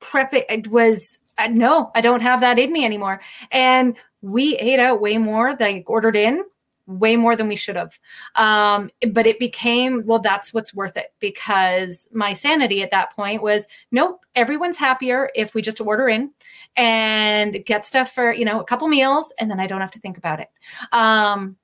[0.00, 3.20] prepping it was uh, no, I don't have that in me anymore.
[3.50, 6.42] And we ate out way more than ordered in
[6.86, 7.98] way more than we should have.
[8.34, 13.42] Um, but it became, well, that's what's worth it because my sanity at that point
[13.42, 16.30] was nope, everyone's happier if we just order in
[16.76, 19.98] and get stuff for, you know, a couple meals and then I don't have to
[19.98, 20.48] think about it.
[20.92, 21.56] Um,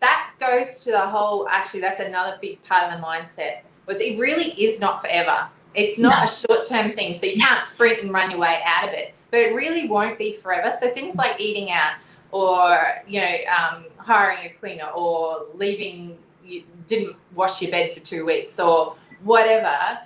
[0.00, 4.18] that goes to the whole, actually, that's another big part of the mindset was it
[4.18, 5.48] really is not forever.
[5.74, 6.24] It's not no.
[6.24, 7.14] a short term thing.
[7.14, 10.18] So you can't sprint and run your way out of it, but it really won't
[10.18, 10.72] be forever.
[10.80, 11.94] So things like eating out,
[12.32, 18.00] or you know um, hiring a cleaner or leaving you didn't wash your bed for
[18.00, 19.98] two weeks or whatever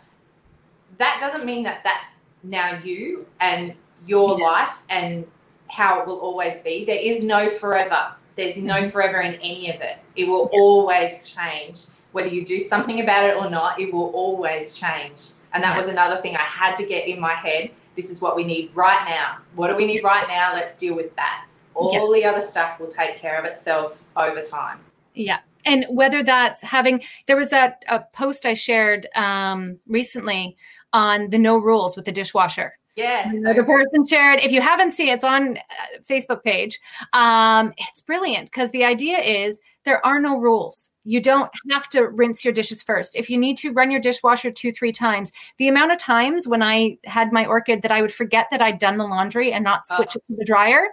[0.99, 3.75] that doesn't mean that that's now you and
[4.07, 4.45] your yeah.
[4.45, 5.27] life and
[5.69, 6.85] how it will always be.
[6.85, 8.13] There is no forever.
[8.37, 8.91] There's no mm-hmm.
[8.91, 9.99] forever in any of it.
[10.17, 10.61] It will yeah.
[10.61, 11.87] always change.
[12.13, 15.33] Whether you do something about it or not it will always change.
[15.53, 15.79] And that yeah.
[15.79, 17.71] was another thing i had to get in my head.
[17.97, 19.39] This is what we need right now.
[19.55, 20.53] What do we need right now?
[20.55, 22.23] Let's deal with that all yes.
[22.23, 24.79] the other stuff will take care of itself over time.
[25.15, 25.41] Yeah.
[25.65, 30.57] And whether that's having, there was that a post I shared um, recently
[30.93, 32.79] on the no rules with the dishwasher.
[32.97, 33.33] Yes.
[33.33, 34.41] The person shared.
[34.41, 35.61] If you haven't seen it, it's on uh,
[36.09, 36.79] Facebook page.
[37.13, 40.91] Um, it's brilliant because the idea is there are no rules.
[41.05, 43.15] You don't have to rinse your dishes first.
[43.15, 46.63] If you need to run your dishwasher two, three times, the amount of times when
[46.63, 49.83] I had my orchid that I would forget that I'd done the laundry and not
[49.91, 49.97] ah.
[49.97, 50.21] switch oh.
[50.21, 50.89] it to the dryer.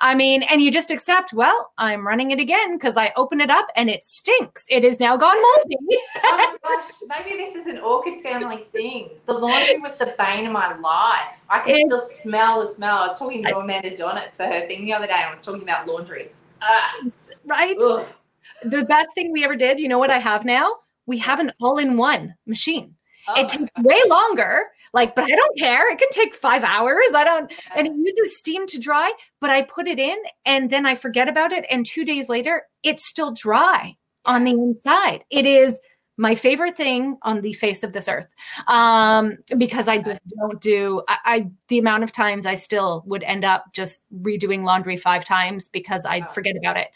[0.00, 3.50] I mean, and you just accept, well, I'm running it again because I open it
[3.50, 4.66] up and it stinks.
[4.70, 5.76] It is now gone moldy.
[6.24, 9.10] oh my gosh, maybe this is an orchid family thing.
[9.26, 11.44] The laundry was the bane of my life.
[11.50, 12.96] I can still smell the smell.
[12.96, 15.12] I was talking to Amanda Donnet for her thing the other day.
[15.12, 16.32] I was talking about laundry.
[16.62, 17.12] Ugh.
[17.44, 17.76] Right?
[17.80, 18.06] Ugh
[18.62, 20.76] the best thing we ever did, you know what I have now?
[21.06, 22.94] We have an all in one machine.
[23.28, 25.90] Oh it takes way longer, like, but I don't care.
[25.90, 27.12] It can take five hours.
[27.14, 30.84] I don't, and it uses steam to dry, but I put it in and then
[30.84, 31.64] I forget about it.
[31.70, 35.24] And two days later, it's still dry on the inside.
[35.30, 35.80] It is
[36.16, 38.28] my favorite thing on the face of this earth
[38.68, 43.24] um, because I just don't do I, I, the amount of times I still would
[43.24, 46.88] end up just redoing laundry five times because I forget about it.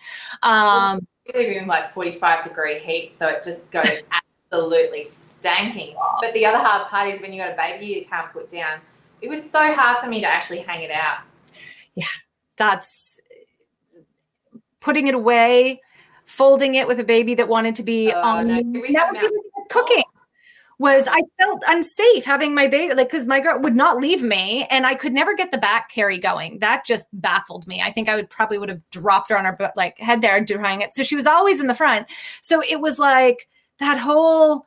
[0.43, 4.03] Um, live in like 45 degree heat, so it just goes
[4.53, 5.95] absolutely stanking.
[6.21, 8.81] But the other hard part is when you got a baby you can't put down.
[9.21, 11.19] It was so hard for me to actually hang it out.
[11.95, 12.05] Yeah,
[12.57, 13.21] that's
[14.81, 15.81] putting it away,
[16.25, 18.83] folding it with a baby that wanted to be uh, on no,
[19.69, 20.05] cooking
[20.79, 24.67] was I felt unsafe having my baby, like, because my girl would not leave me
[24.71, 26.61] and I could never get the back carry going.
[26.61, 27.83] That just baffled me.
[27.83, 30.81] I think I would probably would have dropped her on her like head there doing
[30.81, 30.95] it.
[30.95, 32.07] So she was always in the front.
[32.43, 33.49] So it was like
[33.81, 34.67] that whole,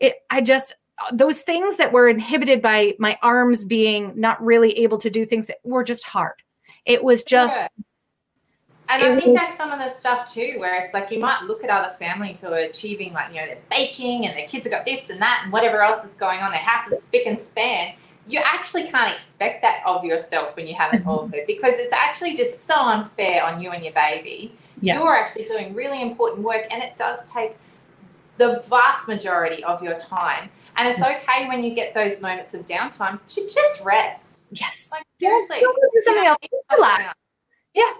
[0.00, 0.76] it, I just,
[1.12, 5.48] those things that were inhibited by my arms being not really able to do things
[5.48, 6.34] that were just hard.
[6.84, 7.68] It was just yeah.
[8.88, 11.62] And I think that's some of the stuff too, where it's like you might look
[11.62, 14.72] at other families who are achieving, like, you know, they're baking and their kids have
[14.72, 17.38] got this and that and whatever else is going on, their house is spick and
[17.38, 17.94] span.
[18.26, 21.36] You actually can't expect that of yourself when you have an mm-hmm.
[21.46, 24.54] because it's actually just so unfair on you and your baby.
[24.80, 24.98] Yeah.
[24.98, 27.56] You're actually doing really important work and it does take
[28.38, 30.48] the vast majority of your time.
[30.76, 31.16] And it's mm-hmm.
[31.18, 34.46] okay when you get those moments of downtime to just rest.
[34.50, 34.88] Yes.
[34.90, 35.58] Like, seriously.
[35.60, 36.38] Do something else.
[36.72, 37.18] Relax.
[37.74, 37.92] Yeah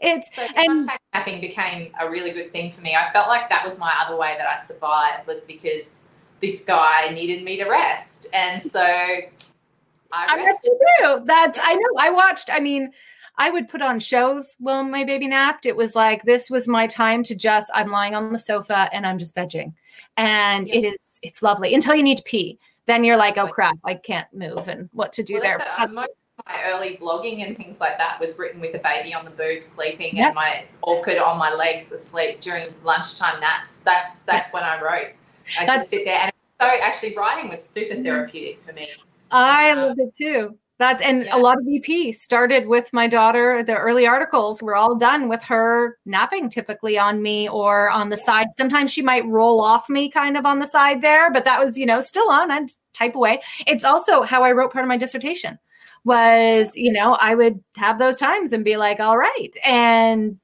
[0.00, 2.94] it's so and contact napping became a really good thing for me.
[2.94, 6.06] I felt like that was my other way that I survived was because
[6.40, 11.22] this guy needed me to rest, and so I rested too.
[11.24, 11.88] That's I know.
[11.98, 12.50] I watched.
[12.52, 12.90] I mean,
[13.36, 15.66] I would put on shows while my baby napped.
[15.66, 17.70] It was like this was my time to just.
[17.74, 19.74] I'm lying on the sofa and I'm just vegging,
[20.16, 20.76] and yeah.
[20.76, 21.20] it is.
[21.22, 22.58] It's lovely until you need to pee.
[22.86, 25.66] Then you're like, oh crap, I can't move, and what to do well, there.
[25.78, 26.08] A,
[26.46, 29.62] my early blogging and things like that was written with a baby on the boob
[29.62, 30.28] sleeping yep.
[30.28, 33.76] and my orchid on my legs asleep during lunchtime naps.
[33.76, 35.12] That's that's when I wrote.
[35.58, 38.90] I That's- just sit there and so actually writing was super therapeutic for me.
[39.30, 39.84] I um, Yeah.
[39.86, 40.58] loved it too.
[40.78, 41.36] That's and Yeah.
[41.36, 43.62] a lot of EP started with my daughter.
[43.62, 48.16] The early articles were all done with her napping typically on me or on the
[48.16, 48.48] side.
[48.56, 51.78] Sometimes she might roll off me kind of on the side there, but that was,
[51.78, 52.50] you know, still on.
[52.50, 53.40] I'd type away.
[53.66, 55.58] It's also how I wrote part of my dissertation
[56.04, 60.38] was, you know, I would have those times and be like, all right, and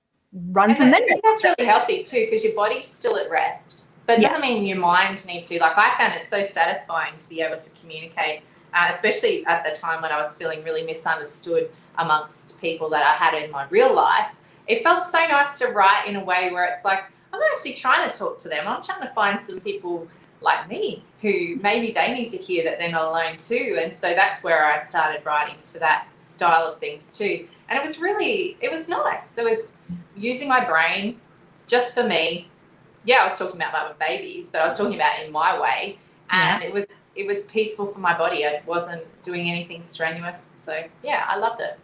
[0.53, 1.01] run And from there.
[1.23, 3.89] that's really healthy too because your body's still at rest.
[4.07, 4.29] But it Yeah.
[4.29, 5.59] doesn't mean your mind needs to.
[5.59, 8.43] Like I found it so satisfying to be able to communicate,
[8.73, 13.15] uh, especially at the time when I was feeling really misunderstood amongst people that I
[13.15, 14.31] had in my real life.
[14.69, 17.75] It felt so nice to write in a way where it's like I'm not actually
[17.75, 18.67] trying to talk to them.
[18.69, 20.07] I'm trying to find some people
[20.41, 23.79] like me who maybe they need to hear that they're not alone too.
[23.83, 27.49] And so that's where I started writing for that style of things too.
[27.69, 29.37] And it was really, it was nice.
[29.39, 29.79] It was
[30.17, 31.21] using my brain
[31.67, 32.49] just for me.
[33.05, 35.99] Yeah, I was talking about my babies, but I was talking about in my way.
[36.31, 38.45] And it was it was peaceful for my body.
[38.45, 40.41] I wasn't doing anything strenuous.
[40.41, 41.79] So yeah, I loved it.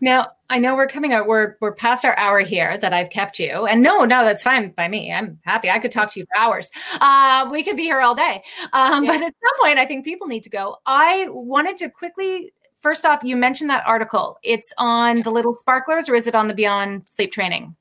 [0.00, 3.38] Now, I know we're coming out, we're we're past our hour here that I've kept
[3.38, 3.66] you.
[3.66, 5.12] And no, no, that's fine by me.
[5.12, 5.70] I'm happy.
[5.70, 6.70] I could talk to you for hours.
[7.00, 8.42] Uh, we could be here all day.
[8.72, 9.12] Um, Yeah.
[9.12, 10.76] But at some point, I think people need to go.
[10.86, 14.38] I wanted to quickly, first off, you mentioned that article.
[14.42, 17.76] It's on the little sparklers or is it on the Beyond Sleep Training?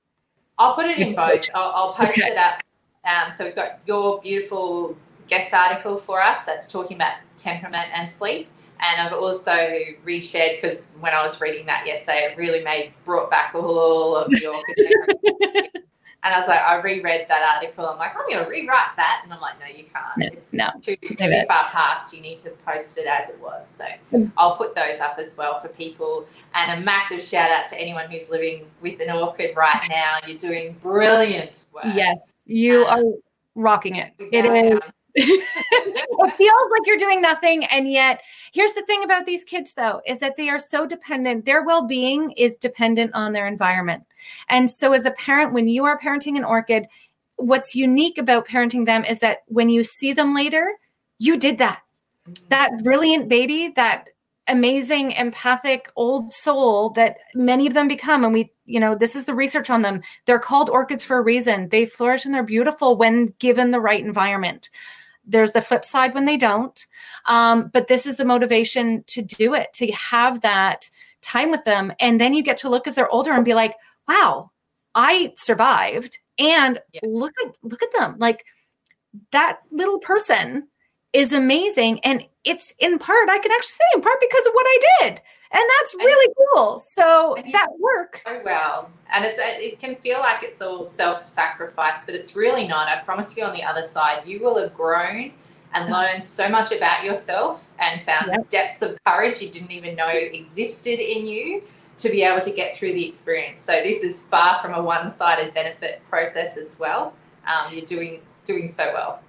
[0.60, 1.50] I'll put it in both.
[1.54, 2.30] I'll, I'll post Okay.
[2.32, 2.62] it up.
[3.06, 4.98] Um, so we've got your beautiful
[5.30, 8.50] guest article for us that's talking about temperament and sleep.
[8.80, 9.52] And I've also
[10.06, 14.32] reshared because when I was reading that yesterday, it really made brought back all of
[14.34, 14.54] your.
[16.24, 17.86] and I was like, I reread that article.
[17.88, 20.18] I'm like, I'm going to rewrite that, and I'm like, no, you can't.
[20.18, 20.68] No, it's no.
[20.82, 21.16] too, too
[21.48, 22.14] far past.
[22.16, 23.68] You need to post it as it was.
[23.68, 24.32] So Mm.
[24.38, 26.26] I'll put those up as well for people.
[26.54, 30.18] And a massive shout out to anyone who's living with an orchid right now.
[30.26, 31.86] You're doing brilliant work.
[31.94, 33.04] Yes, you Uh, are
[33.56, 34.14] rocking it.
[34.20, 34.80] It is.
[34.80, 34.82] down.
[35.18, 38.22] It feels like you're doing nothing and yet
[38.54, 42.32] here's the thing about these kids though is that they are so dependent their well-being
[42.32, 44.04] is dependent on their environment.
[44.50, 46.88] And so as a parent when you are parenting an orchid
[47.38, 50.68] what's unique about parenting them is that when you see them later
[51.18, 51.82] you did that.
[52.30, 52.46] Mm-hmm.
[52.50, 54.10] That brilliant baby that
[54.48, 59.26] amazing empathic old soul that many of them become and we you know this is
[59.26, 60.02] the research on them.
[60.26, 61.70] They're called orchids for a reason.
[61.70, 64.70] They flourish and they're beautiful when given the right environment
[65.28, 66.88] there's the flip side when they don't.
[67.26, 70.90] Um, but this is the motivation to do it to have that
[71.22, 71.92] time with them.
[72.00, 73.76] And then you get to look as they're older and be like
[74.08, 74.52] wow
[74.96, 76.18] i survived.
[76.40, 77.02] And Yeah.
[77.04, 78.16] look at look at them.
[78.18, 78.46] Like
[79.32, 80.68] that little person
[81.14, 82.00] is amazing.
[82.02, 85.22] And it's in part i can actually say in part because of what i did
[85.52, 88.90] and that's And- really cool so that work so well.
[89.12, 92.88] And it's it can feel like it's all self-sacrifice, but it's really not.
[92.88, 95.32] I promise you on the other side, you will have grown
[95.74, 98.50] and learned so much about yourself and found Yep.
[98.50, 101.64] depths of courage you didn't even know existed in you
[101.98, 103.60] to be able to get through the experience.
[103.60, 107.14] So this is far from a one-sided benefit process as well.
[107.48, 109.20] Um, you're doing doing so well.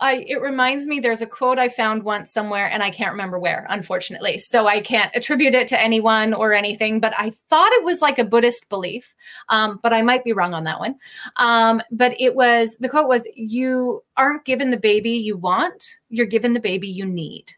[0.00, 3.38] I it reminds me there's a quote I found once somewhere and I can't remember
[3.38, 4.38] where, unfortunately.
[4.38, 8.18] So I can't attribute it to anyone or anything, but I thought it was like
[8.18, 9.14] a Buddhist belief.
[9.48, 10.96] Um, but I might be wrong on that one.
[11.36, 16.26] Um, but it was the quote was you aren't given the baby you want, you're
[16.26, 17.52] given the baby you need.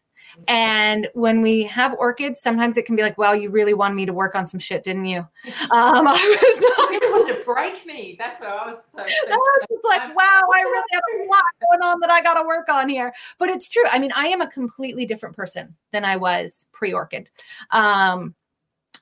[0.47, 4.05] And when we have orchids, sometimes it can be like, wow, you really wanted me
[4.05, 5.19] to work on some shit, didn't you?
[5.19, 5.27] Um,
[5.71, 8.15] I was not You wanted to break me.
[8.17, 9.03] That's where I was so.
[9.05, 12.69] it's like, wow, I really have a lot going on that I got to work
[12.69, 13.13] on here.
[13.37, 13.83] But it's true.
[13.91, 17.29] I mean, I am a completely different person than I was pre Orchid.
[17.71, 18.35] Um,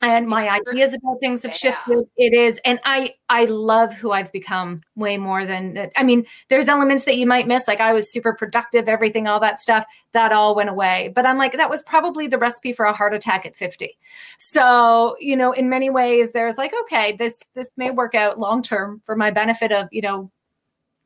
[0.01, 1.57] and my ideas about things have Yeah.
[1.57, 2.07] shifted.
[2.17, 5.89] It is, and I I love who I've become way more than.
[5.97, 7.67] I mean, there's elements that you might miss.
[7.67, 9.85] Like I was super productive, everything, all that stuff.
[10.13, 11.11] That all went away.
[11.15, 13.97] But I'm like, that was probably the recipe for a heart attack at 50.
[14.37, 18.61] So you know, in many ways, there's like, okay, this this may work out long
[18.61, 20.31] term for my benefit of you know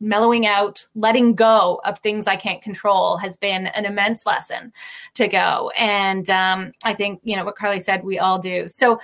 [0.01, 4.73] mellowing out, letting go of things I can't control has been an immense lesson
[5.13, 5.71] to go.
[5.77, 8.67] And um, I think, you know, what Carly said, we all do.
[8.67, 8.99] So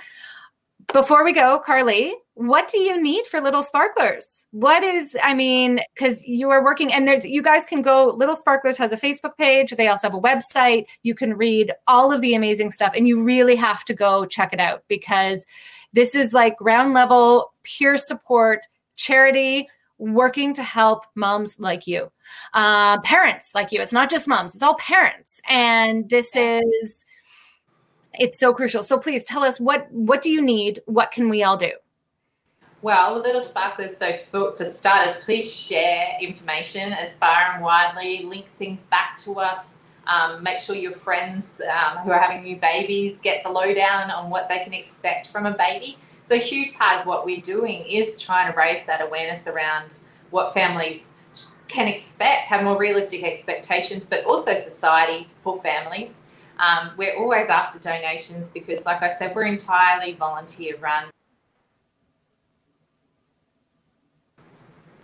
[0.92, 4.46] before we go, Carly, what do you need for Little Sparklers?
[4.52, 8.36] What is, I mean, because you are working and there's, you guys can go, Little
[8.36, 9.72] Sparklers has a Facebook page.
[9.72, 10.86] They also have a website.
[11.02, 14.52] You can read all of the amazing stuff and you really have to go check
[14.52, 15.46] it out because
[15.92, 18.66] this is like ground level, pure support,
[18.96, 19.68] charity,
[19.98, 22.10] working to help moms like you,
[22.54, 23.80] uh, parents like you.
[23.80, 27.04] It's not just moms; it's all parents, and this is
[28.14, 28.82] it's so crucial.
[28.82, 30.80] So please tell us what what do you need?
[30.86, 31.72] What can we all do?
[32.80, 38.46] Well, Little Sparklers, so for, for starters, please share information as far and widely, link
[38.54, 39.80] things back to us.
[40.06, 44.30] Um, make sure your friends um, who are having new babies get the lowdown on
[44.30, 45.98] what they can expect from a baby.
[46.28, 49.96] So, a huge part of what we're doing is trying to raise that awareness around
[50.28, 51.08] what families
[51.68, 56.24] can expect, have more realistic expectations, but also society for families.
[56.58, 61.04] Um, we're always after donations because, like I said, we're entirely volunteer run.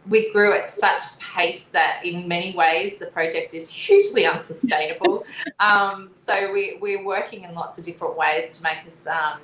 [0.06, 5.24] we grew at such pace that in many ways the project is hugely unsustainable.
[5.58, 9.38] um, so we, we're working in lots of different ways to make us um,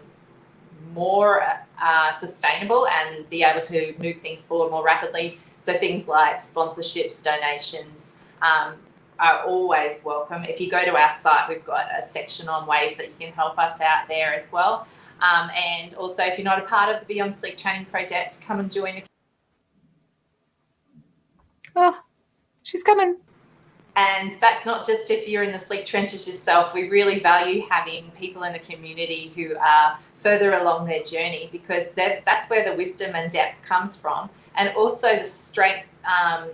[0.93, 1.43] more
[1.81, 5.39] uh, sustainable and be able to move things forward more rapidly.
[5.59, 8.75] So things like sponsorships, donations um,
[9.19, 10.45] are always welcome.
[10.45, 13.33] If you go to our site, we've got a section on ways that you can
[13.33, 14.87] help us out there as well.
[15.21, 18.59] Um, and also, if you're not a part of the Beyond Sleep Training Project, come
[18.59, 19.03] and join the
[21.77, 21.99] Oh,
[22.63, 23.17] she's coming.
[24.01, 26.73] And that's not just if you're in the sleep trenches yourself.
[26.73, 31.93] We really value having people in the community who are further along their journey because
[31.93, 34.31] that's where the wisdom and depth comes from.
[34.57, 36.49] And also the strength um,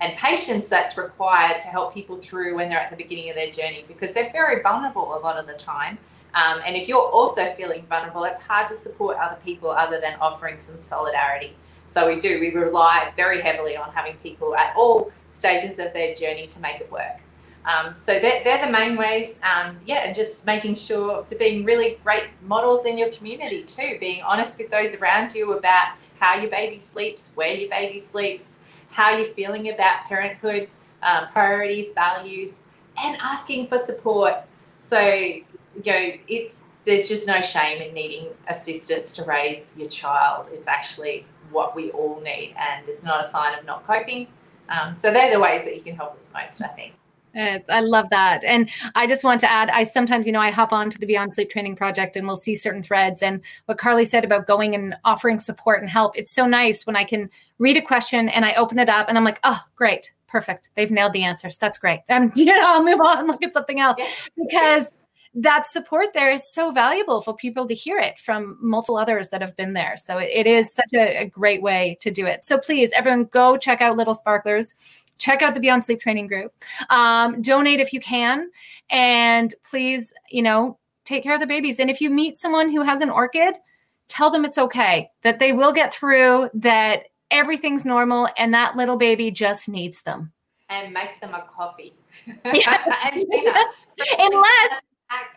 [0.00, 3.50] and patience that's required to help people through when they're at the beginning of their
[3.50, 5.98] journey because they're very vulnerable a lot of the time.
[6.34, 10.14] Um, and if you're also feeling vulnerable, it's hard to support other people other than
[10.20, 11.56] offering some solidarity.
[11.86, 16.14] So we do, we rely very heavily on having people at all stages of their
[16.14, 17.20] journey to make it work.
[17.64, 21.64] Um, so they're, they're the main ways, um, yeah, and just making sure to being
[21.64, 26.34] really great models in your community too, being honest with those around you about how
[26.34, 30.68] your baby sleeps, where your baby sleeps, how you're feeling about parenthood,
[31.02, 32.62] um, priorities, values,
[32.98, 34.34] and asking for support.
[34.76, 35.44] So, you
[35.86, 40.48] know, it's there's just no shame in needing assistance to raise your child.
[40.52, 44.28] It's actually what we all need, and it's not a sign of not coping.
[44.68, 46.94] Um, so they're the ways that you can help us most, I think.
[47.34, 48.44] It's, I love that.
[48.44, 51.06] And I just want to add, I sometimes, you know, I hop on to the
[51.06, 53.22] Beyond Sleep Training Project and we'll see certain threads.
[53.22, 56.96] And what Carly said about going and offering support and help, it's so nice when
[56.96, 60.12] I can read a question and I open it up and I'm like, oh, great,
[60.28, 60.70] perfect.
[60.74, 61.56] They've nailed the answers.
[61.56, 62.00] That's great.
[62.08, 63.96] And, you know, I'll move on, and look at something else.
[64.36, 64.90] Because
[65.34, 69.40] that support there is so valuable for people to hear it from multiple others that
[69.40, 69.96] have been there.
[69.96, 72.44] So it, it is such a, a, great way to do it.
[72.44, 74.74] So please, everyone, go check out Little Sparklers.
[75.16, 76.52] Check out the Beyond Sleep Training Group.
[76.90, 78.50] Um, donate if you can,
[78.90, 81.78] and please, you know, take care of the babies.
[81.78, 83.54] And if you meet someone who has an orchid,
[84.08, 85.10] tell them it's okay.
[85.22, 86.50] That they will get through.
[86.54, 90.32] That everything's normal, and that little baby just needs them.
[90.68, 91.94] And make them a coffee.
[92.26, 92.44] and
[94.18, 94.82] Unless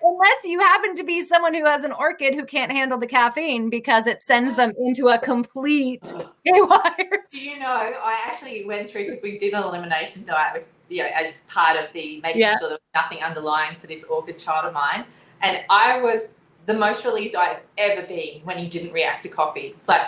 [0.01, 3.69] Unless you happen to be someone who has an orchid who can't handle the caffeine
[3.69, 6.03] because it sends them into a complete
[6.45, 7.23] haywire.
[7.31, 11.09] You know, I actually went through because we did an elimination diet with, you know,
[11.13, 12.57] as part of the making yeah.
[12.59, 15.05] sure there was nothing underlying for this orchid child of mine.
[15.41, 16.31] And I was
[16.65, 19.73] the most relieved I've ever been when he didn't react to coffee.
[19.77, 20.07] It's like,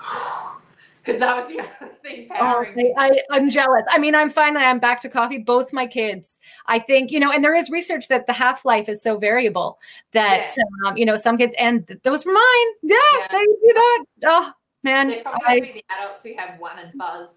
[1.02, 2.64] because that was the other thing oh,
[2.98, 3.82] I, I, am jealous.
[3.88, 5.38] I mean, I'm finally I'm back to coffee.
[5.38, 8.88] Both my kids, I think, you know, and there is research that the half life
[8.88, 9.78] is so variable
[10.12, 10.88] that yeah.
[10.88, 12.66] um, you know some kids and those were mine.
[12.82, 13.26] Yeah, yeah.
[13.30, 14.04] they do that.
[14.26, 14.52] Oh
[14.82, 17.28] man, they probably I, the adults who have one and buzz.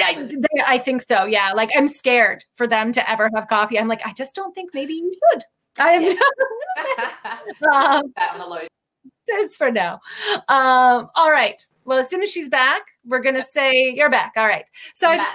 [0.00, 1.24] I, they, I think so.
[1.24, 3.78] Yeah, like I'm scared for them to ever have coffee.
[3.78, 5.44] I'm like, I just don't think maybe you should.
[5.78, 6.02] I am.
[6.04, 6.12] Yeah.
[8.00, 8.12] um,
[9.30, 9.42] that on the low.
[9.42, 10.00] That's for now.
[10.48, 11.62] Um, all right.
[11.84, 14.32] Well, as soon as she's back, we're going to say, You're back.
[14.36, 14.64] All right.
[14.94, 15.32] So I'm I just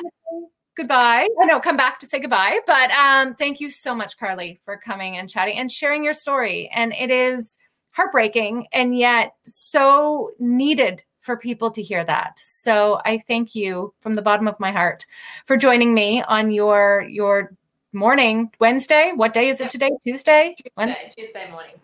[0.75, 1.27] goodbye.
[1.41, 2.59] I know, come back to say goodbye.
[2.67, 6.69] But um, thank you so much, Carly, for coming and chatting and sharing your story.
[6.73, 7.57] And it is
[7.91, 12.37] heartbreaking and yet so needed for people to hear that.
[12.37, 15.05] So I thank you from the bottom of my heart
[15.45, 17.55] for joining me on your your
[17.93, 19.13] morning Wednesday.
[19.15, 19.89] What day is it today?
[20.03, 20.55] Tuesday.
[20.77, 21.75] Tuesday, Tuesday morning.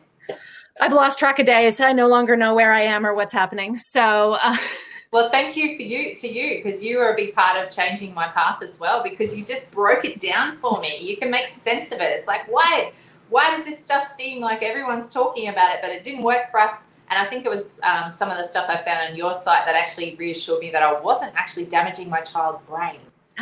[0.82, 1.80] I've lost track of days.
[1.80, 3.78] I no longer know where I am or what's happening.
[3.78, 4.38] So.
[4.42, 4.58] Uh,
[5.12, 8.16] well, thank you for you to you because you were a big part of changing
[8.16, 10.98] my path as well because you just broke it down for me.
[11.00, 12.12] You can make sense of it.
[12.18, 12.94] It's like why
[13.30, 16.60] why does this stuff seem like everyone's talking about it, but it didn't work for
[16.60, 16.86] us?
[17.12, 19.66] And I think it was um, some of the stuff I found on your site
[19.66, 23.00] that actually reassured me that I wasn't actually damaging my child's brain.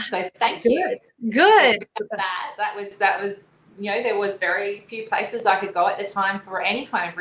[0.10, 0.72] So thank Good.
[0.72, 1.32] you.
[1.32, 1.88] Good.
[2.11, 3.45] That that was that was
[3.78, 6.86] you know there was very few places I could go at the time for any
[6.86, 7.20] kind of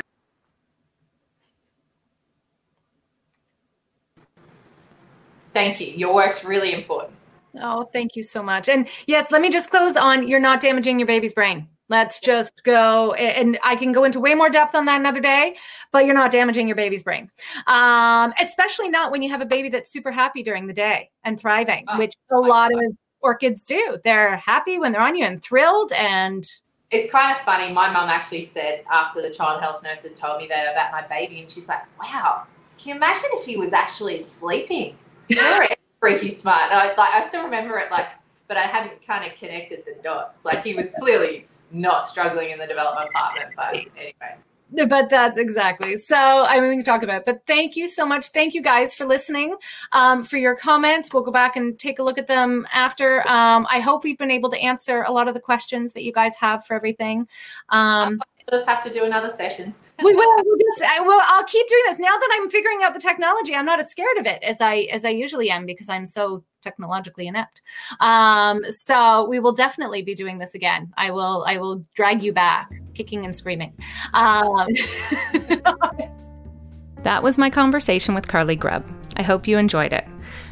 [5.53, 5.87] Thank you.
[5.87, 7.13] Your work's really important.
[7.61, 8.69] Oh, thank you so much.
[8.69, 11.67] And yes, let me just close on you're not damaging your baby's brain.
[11.89, 15.55] Let's just go, and I can go into way more depth on that another day.
[15.91, 17.31] But you're not damaging your baby's brain,
[17.65, 21.39] um, especially not when you have a baby that's super happy during the day and
[21.39, 22.79] thriving, oh, which a lot of
[23.21, 23.97] orchids do.
[24.03, 26.45] They're happy when they're on you and thrilled and
[26.91, 27.71] it's kind of funny.
[27.71, 31.05] My mum actually said after the child health nurse had told me that about my
[31.07, 32.43] baby, and she's like, "Wow,
[32.77, 34.97] can you imagine if he was actually sleeping?
[35.37, 35.67] You're
[35.99, 38.07] freaky smart." And I like I still remember it like,
[38.47, 40.45] but I hadn't kind of connected the dots.
[40.45, 44.35] Like he was clearly not struggling in the development department, but anyway.
[44.71, 45.97] But that's exactly.
[45.97, 48.27] So i mean we can talk about it but thank you so much.
[48.27, 49.55] Thank you guys for listening
[49.93, 51.11] um, for your comments.
[51.11, 53.27] We'll go back and take a look at them after.
[53.27, 56.13] Um, i hope we've been able to answer a lot of the questions that you
[56.13, 57.27] guys have for everything.
[57.69, 59.73] Um, we'll just have to do another session
[60.03, 62.93] we will we'll just I, well i'll keep doing this now that i'm figuring out
[62.93, 65.89] the technology i'm not as scared of it as i as i usually am because
[65.89, 67.61] i'm so technologically inept
[68.01, 72.33] um, so we will definitely be doing this again i will i will drag you
[72.33, 72.69] back
[72.99, 73.73] kicking and screaming.
[74.13, 74.67] Um,
[77.03, 78.85] that was my conversation with Carly Grubb.
[79.15, 80.05] I hope you enjoyed it.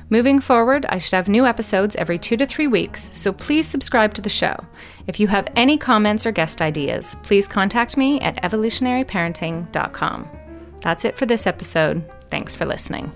[0.10, 4.14] Moving forward, I should have new episodes every two to three weeks, so please subscribe
[4.14, 4.56] to the show.
[5.06, 10.30] If you have any comments or guest ideas, please contact me at evolutionaryparenting.com.
[10.80, 12.10] That's it for this episode.
[12.30, 13.12] Thanks for listening.